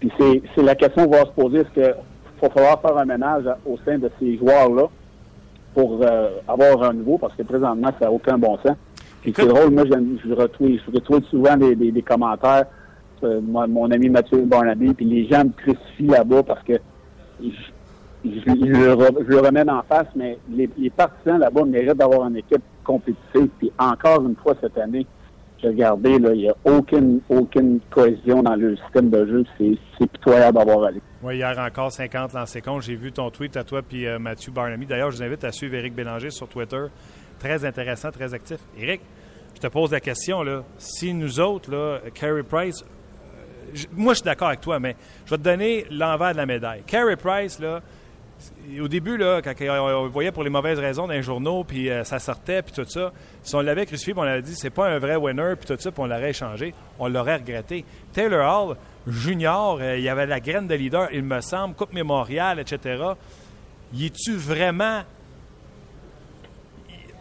[0.00, 1.58] Puis c'est la question qu'on va se poser.
[1.58, 1.94] Est-ce qu'il
[2.42, 4.88] va falloir faire un ménage au sein de ces joueurs-là
[5.74, 7.18] pour euh, avoir un nouveau?
[7.18, 8.76] Parce que présentement, ça n'a aucun bon sens.
[9.22, 12.66] Puis c'est drôle, moi, je, je, retrouve, je retrouve souvent des commentaires
[13.24, 16.74] euh, mon ami Mathieu Barnaby, puis les gens me crucifient là-bas parce que
[17.42, 17.50] je,
[18.24, 23.48] le, remets en face, mais les, partisans là-bas méritent d'avoir une équipe compétitive.
[23.58, 25.06] Puis encore une fois cette année,
[25.60, 29.44] j'ai regardé, il n'y a aucune, aucune cohésion dans le système de jeu.
[29.58, 31.00] C'est pitoyable d'avoir allé.
[31.22, 32.82] Oui, hier encore 50 lancés compte.
[32.82, 34.86] J'ai vu ton tweet à toi puis euh, Mathieu Barnaby.
[34.86, 36.84] D'ailleurs, je vous invite à suivre Éric Bélanger sur Twitter.
[37.40, 38.58] Très intéressant, très actif.
[38.76, 39.00] Éric,
[39.54, 40.62] je te pose la question, là.
[40.78, 42.84] Si nous autres, là, Carey Price,
[43.92, 44.96] moi, je suis d'accord avec toi, mais
[45.26, 46.82] je vais te donner l'envers de la médaille.
[46.86, 47.80] Carey Price, là,
[48.80, 51.90] au début, là, quand on le voyait pour les mauvaises raisons dans les journaux, puis
[51.90, 53.12] euh, ça sortait, puis tout ça,
[53.42, 55.80] si on l'avait crucifié, puis on avait dit c'est pas un vrai winner, puis tout
[55.80, 57.84] ça, puis on l'aurait échangé, on l'aurait regretté.
[58.12, 62.60] Taylor Hall, junior, euh, il avait la graine de leader, il me semble, Coupe Mémorial,
[62.60, 63.02] etc.
[63.92, 65.02] Y es-tu vraiment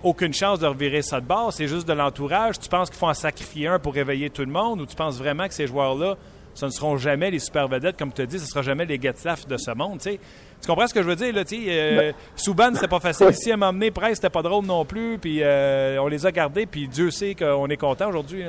[0.03, 1.55] aucune chance de revirer ça de base?
[1.55, 2.59] C'est juste de l'entourage?
[2.59, 5.17] Tu penses qu'il faut en sacrifier un pour réveiller tout le monde, ou tu penses
[5.17, 6.17] vraiment que ces joueurs-là
[6.57, 8.99] ce ne seront jamais les super vedettes, comme tu dit, ce ne sera jamais les
[8.99, 9.99] Getzlaff de ce monde.
[9.99, 10.17] Tu
[10.65, 11.31] comprends ce que je veux dire?
[11.31, 12.13] Là, euh, ben.
[12.35, 13.27] Souban, c'était pas facile.
[13.31, 15.19] Ici, à m'emmener, Price, c'était pas drôle non plus.
[15.19, 18.45] Puis euh, on les a gardés, puis Dieu sait qu'on est content aujourd'hui.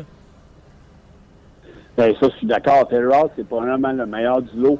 [1.98, 2.88] Ben, ça, je suis d'accord.
[2.88, 4.78] Taylor c'est pas vraiment le meilleur du lot.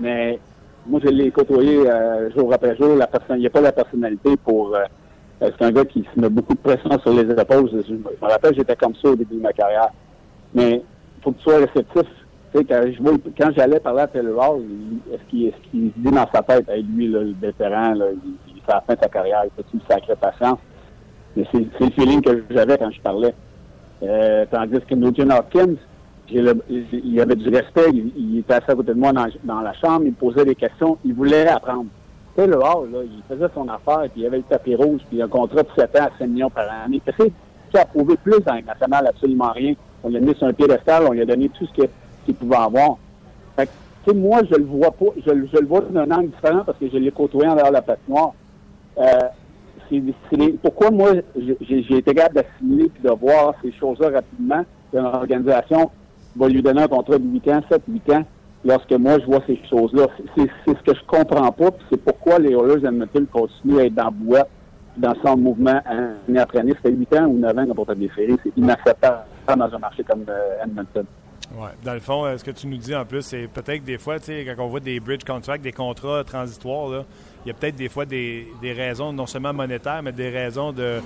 [0.00, 0.40] Mais
[0.84, 2.96] moi, je l'ai côtoyé euh, jour après jour.
[2.96, 4.74] La personne, il n'y a pas la personnalité pour.
[4.74, 4.82] Euh,
[5.40, 7.70] c'est un gars qui se met beaucoup de pression sur les épaules.
[7.86, 9.90] Je, me rappelle, j'étais comme ça au début de ma carrière.
[10.52, 10.82] Mais
[11.18, 12.08] il faut que tu sois réceptif.
[12.54, 14.60] Quand, j'allais parler à Taylor
[15.12, 18.80] est-ce qu'il est qu dit dans sa tête, hey, lui, le vétéran, il, fait la
[18.82, 20.60] fin de sa carrière, il fait une sacrée patience.
[21.36, 23.34] Mais c'est le feeling que j'avais quand je parlais.
[24.04, 25.74] Euh, tandis que Nugent Hopkins,
[26.30, 27.90] il avait du respect.
[27.92, 30.02] Il, était assis à côté de moi dans, la chambre.
[30.04, 30.96] Il me posait des questions.
[31.04, 31.86] Il voulait apprendre.
[32.36, 35.62] Tu hall, il faisait son affaire, puis il avait le tapis rouge, puis un contrat
[35.62, 37.00] de 7 ans à 5 millions par année.
[37.04, 37.32] Tu sais,
[37.70, 39.74] qui a prouvé plus dans le national, absolument rien.
[40.02, 41.88] On lui a mis sur un piédestal, on lui a donné tout ce qu'il
[42.32, 42.96] pouvait avoir.
[43.56, 43.68] Fait
[44.06, 46.96] que, moi, je le vois pas, je, le vois d'un angle différent parce que je
[46.96, 48.32] l'ai côtoyé en dehors de la patinoire.
[48.98, 49.28] Euh,
[50.62, 55.90] pourquoi moi, j'ai été capable d'assimiler puis de voir ces choses-là rapidement, une organisation
[56.36, 58.24] va lui donner un contrat de 8 ans, 7, 8 ans,
[58.64, 60.06] lorsque moi, je vois ces choses-là.
[60.36, 63.94] C'est ce que je comprends pas, puis c'est pourquoi les Oilers Edmonton continuent à être
[63.94, 64.48] dans le boîte,
[64.96, 66.72] dans son mouvement année après année.
[66.72, 68.36] Ça fait 8 ans ou 9 ans qu'on porte des séries.
[68.42, 71.04] C'est inacceptable dans un marché comme euh, Edmonton.
[71.56, 71.70] Ouais.
[71.84, 74.16] Dans le fond, euh, ce que tu nous dis en plus, c'est peut-être des fois,
[74.18, 77.04] quand on voit des bridge contracts, des contrats transitoires,
[77.44, 80.72] il y a peut-être des fois des, des, raisons non seulement monétaires, mais des raisons
[80.72, 81.00] de.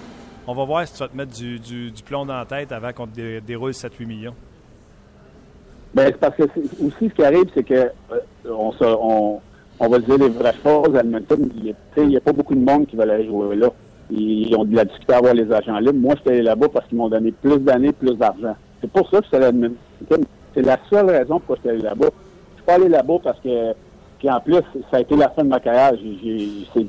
[0.46, 2.72] On va voir si tu vas te mettre du, du, du plomb dans la tête
[2.72, 4.34] avant qu'on te déroule 7-8 millions.
[5.94, 7.90] Ben, c'est parce que aussi ce qui arrive, c'est que euh,
[8.46, 9.40] on, se, on,
[9.80, 10.94] on va dire les vraies choses.
[10.96, 13.70] À Edmonton, il n'y a, pas beaucoup de monde qui va aller jouer là.
[14.10, 15.98] Ils ont de la difficulté à avoir les agents libres.
[15.98, 18.56] Moi, j'étais allé là-bas parce qu'ils m'ont donné plus d'années, plus d'argent.
[18.80, 19.76] C'est pour ça que je suis allé à Edmonton.
[20.54, 22.08] C'est la seule raison pourquoi je suis allé là-bas.
[22.08, 23.74] Je suis pas allé là-bas parce que
[24.18, 25.92] puis en plus, ça a été la fin de ma carrière.
[26.74, 26.86] C'est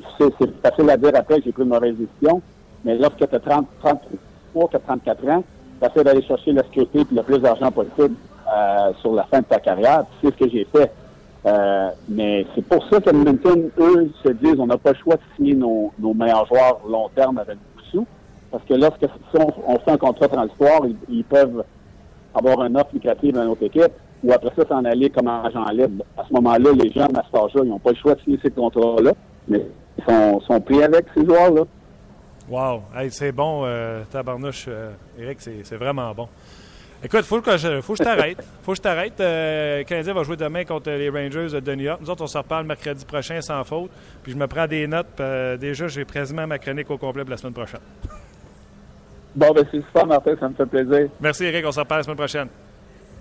[0.62, 2.42] facile à dire après, j'ai pris une mauvaise décision.
[2.84, 5.44] Mais lorsque tu as 30, 33, 34 ans,
[5.80, 8.16] tu essaies d'aller chercher la sécurité et le plus d'argent possible.
[8.52, 10.04] Euh, sur la fin de ta carrière.
[10.20, 10.90] C'est ce que j'ai fait.
[11.46, 15.14] Euh, mais c'est pour ça que Edmonton, eux, se disent on n'a pas le choix
[15.14, 18.06] de signer nos, meilleurs joueurs long terme avec beaucoup de sous.
[18.50, 21.62] Parce que lorsque si on, fait un contrat transitoire, ils, peuvent
[22.34, 26.04] avoir un offre lucrative à notre équipe ou après ça s'en aller comme agent libre.
[26.16, 28.38] À ce moment-là, les gens à cet âge-là, ils n'ont pas le choix de signer
[28.42, 29.12] ces contrats-là,
[29.48, 29.66] mais
[29.98, 31.62] ils sont, sont pris avec ces joueurs-là.
[32.48, 32.82] Wow!
[33.10, 36.28] c'est bon, euh, tabarnouche, euh, Eric, c'est vraiment bon.
[37.02, 38.36] Écoute, faut que je, faut que je t'arrête.
[38.62, 39.18] faut que je t'arrête.
[39.20, 41.98] Euh, le Canadien va jouer demain contre les Rangers de New York.
[42.02, 43.90] Nous autres, on se reparle mercredi prochain sans faute.
[44.22, 45.18] Puis je me prends des notes.
[45.18, 47.80] Euh, déjà, j'ai présentement ma chronique au complet pour la semaine prochaine.
[49.34, 50.34] Bon, ben c'est super, Martin.
[50.38, 51.08] Ça me fait plaisir.
[51.20, 51.64] Merci, Eric.
[51.66, 52.48] On se reparle la semaine prochaine.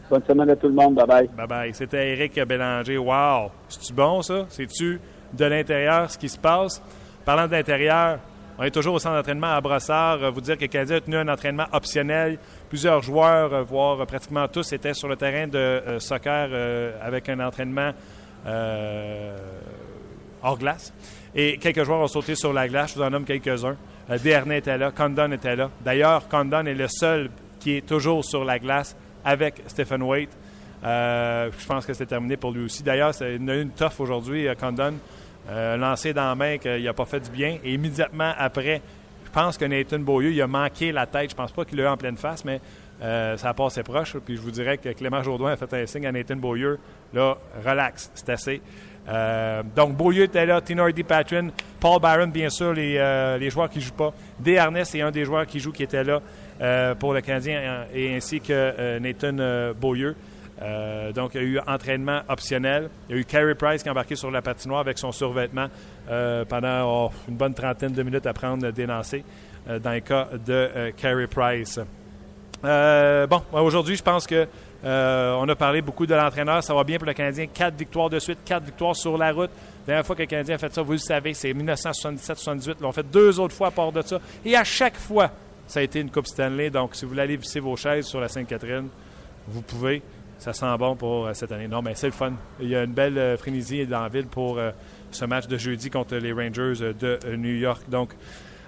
[0.09, 0.95] Bonne semaine à tout le monde.
[0.95, 1.29] Bye-bye.
[1.37, 1.73] Bye-bye.
[1.73, 2.97] C'était Eric Bélanger.
[2.97, 3.51] Wow!
[3.67, 4.45] C'est-tu bon, ça?
[4.49, 4.99] C'est-tu
[5.33, 6.81] de l'intérieur ce qui se passe?
[7.25, 8.17] Parlant de l'intérieur,
[8.57, 10.23] on est toujours au centre d'entraînement à Brossard.
[10.23, 12.39] Euh, vous dire que Canadien a tenu un entraînement optionnel.
[12.69, 16.49] Plusieurs joueurs, euh, voire pratiquement tous, étaient sur le terrain de euh, soccer
[17.01, 17.91] avec un entraînement
[20.41, 20.91] hors glace.
[21.35, 22.93] Et quelques joueurs ont sauté sur la glace.
[22.93, 23.77] Je vous en nomme quelques-uns.
[24.17, 24.91] Desharnais était là.
[24.91, 25.69] Condon était là.
[25.81, 27.29] D'ailleurs, Condon est le seul
[27.59, 30.35] qui est toujours sur la glace avec Stephen Waite.
[30.83, 32.83] je pense que c'est terminé pour lui aussi.
[32.83, 34.95] D'ailleurs, il a une tough aujourd'hui, Condon.
[35.49, 37.57] Euh, lancé dans la main qu'il n'a pas fait du bien.
[37.63, 38.81] Et immédiatement après,
[39.25, 41.31] je pense que Nathan Beaulieu, il a manqué la tête.
[41.31, 42.61] Je pense pas qu'il l'a eu en pleine face, mais
[43.01, 44.15] euh, ça a passé proche.
[44.19, 46.77] Puis je vous dirais que Clément Jourdouin a fait un signe à Nathan Beaulieu.
[47.13, 47.35] Là,
[47.65, 48.61] relax, c'est assez.
[49.09, 51.49] Euh, donc, Beaulieu était là, Hardy Patrin,
[51.79, 52.93] Paul Byron, bien sûr, les,
[53.39, 54.13] les joueurs qui ne jouent pas.
[54.39, 56.21] Desharnais, c'est un des joueurs qui joue qui était là
[56.95, 60.15] pour le Canadien, et ainsi que Nathan Beaulieu.
[60.61, 62.89] Euh, donc, il y a eu entraînement optionnel.
[63.09, 65.67] Il y a eu Carey Price qui a embarqué sur la patinoire avec son survêtement
[66.09, 69.23] euh, pendant oh, une bonne trentaine de minutes à prendre des lancers
[69.67, 71.79] euh, dans le cas de Carey Price.
[72.61, 74.47] bon, aujourd'hui, je pense que
[74.83, 76.63] on a parlé beaucoup de l'entraîneur.
[76.63, 77.47] Ça va bien pour le Canadien.
[77.47, 79.51] Quatre victoires de suite, quatre victoires sur la route.
[79.87, 82.75] La dernière fois que le Canadien a fait ça, vous le savez, c'est 1977-78.
[82.81, 84.19] L'ont fait deux autres fois à part de ça.
[84.45, 85.31] Et à chaque fois,
[85.67, 86.69] ça a été une Coupe Stanley.
[86.69, 88.87] Donc, si vous voulez aller visser vos chaises sur la Sainte-Catherine,
[89.47, 90.01] vous pouvez
[90.39, 91.67] ça sent bon pour euh, cette année.
[91.67, 92.31] Non, mais c'est le fun.
[92.61, 94.71] Il y a une belle euh, frénésie dans la ville pour euh,
[95.11, 97.81] ce match de jeudi contre les Rangers de New York.
[97.89, 98.11] Donc,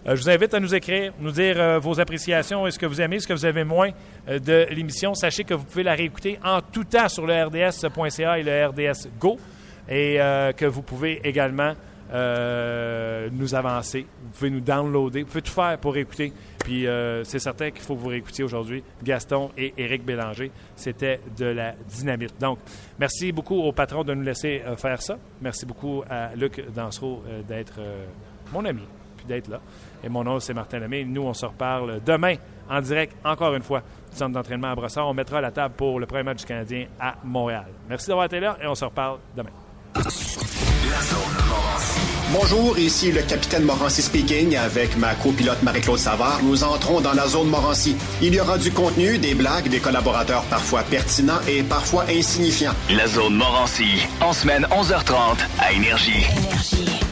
[0.06, 3.28] je vous invite à nous écrire, nous dire vos appréciations, est-ce que vous aimez, est-ce
[3.28, 3.92] que vous avez moins
[4.28, 5.14] de l'émission.
[5.14, 9.10] Sachez que vous pouvez la réécouter en tout temps sur le RDS.ca et le RDS
[9.20, 9.38] Go
[9.88, 10.18] et
[10.58, 11.74] que vous pouvez également
[12.14, 14.06] euh, nous avancer.
[14.22, 15.22] Vous pouvez nous downloader.
[15.22, 16.34] Vous pouvez tout faire pour écouter.
[16.60, 20.52] Puis euh, c'est certain qu'il faut que vous réécoutiez aujourd'hui Gaston et Éric Bélanger.
[20.76, 22.38] C'était de la dynamite.
[22.38, 22.60] Donc,
[23.00, 25.18] merci beaucoup au patron de nous laisser euh, faire ça.
[25.42, 27.80] Merci beaucoup à Luc Dansereau d'être
[28.52, 28.84] mon ami,
[29.16, 29.62] puis d'être là.
[30.04, 31.06] Et mon nom, c'est Martin Lemay.
[31.06, 32.36] Nous, on se reparle demain
[32.70, 33.82] en direct, encore une fois,
[34.12, 35.08] du centre d'entraînement à Brossard.
[35.08, 37.68] On mettra la table pour le premier match du Canadien à Montréal.
[37.90, 39.52] Merci d'avoir été là et on se reparle demain.
[42.34, 46.40] Bonjour, ici le capitaine Morancy speaking avec ma copilote Marie-Claude Savard.
[46.44, 47.98] Nous entrons dans la zone Morancy.
[48.22, 52.74] Il y aura du contenu, des blagues, des collaborateurs parfois pertinents et parfois insignifiants.
[52.90, 56.26] La zone Morancy, en semaine 11h30 à Énergie.
[56.38, 57.11] Énergie.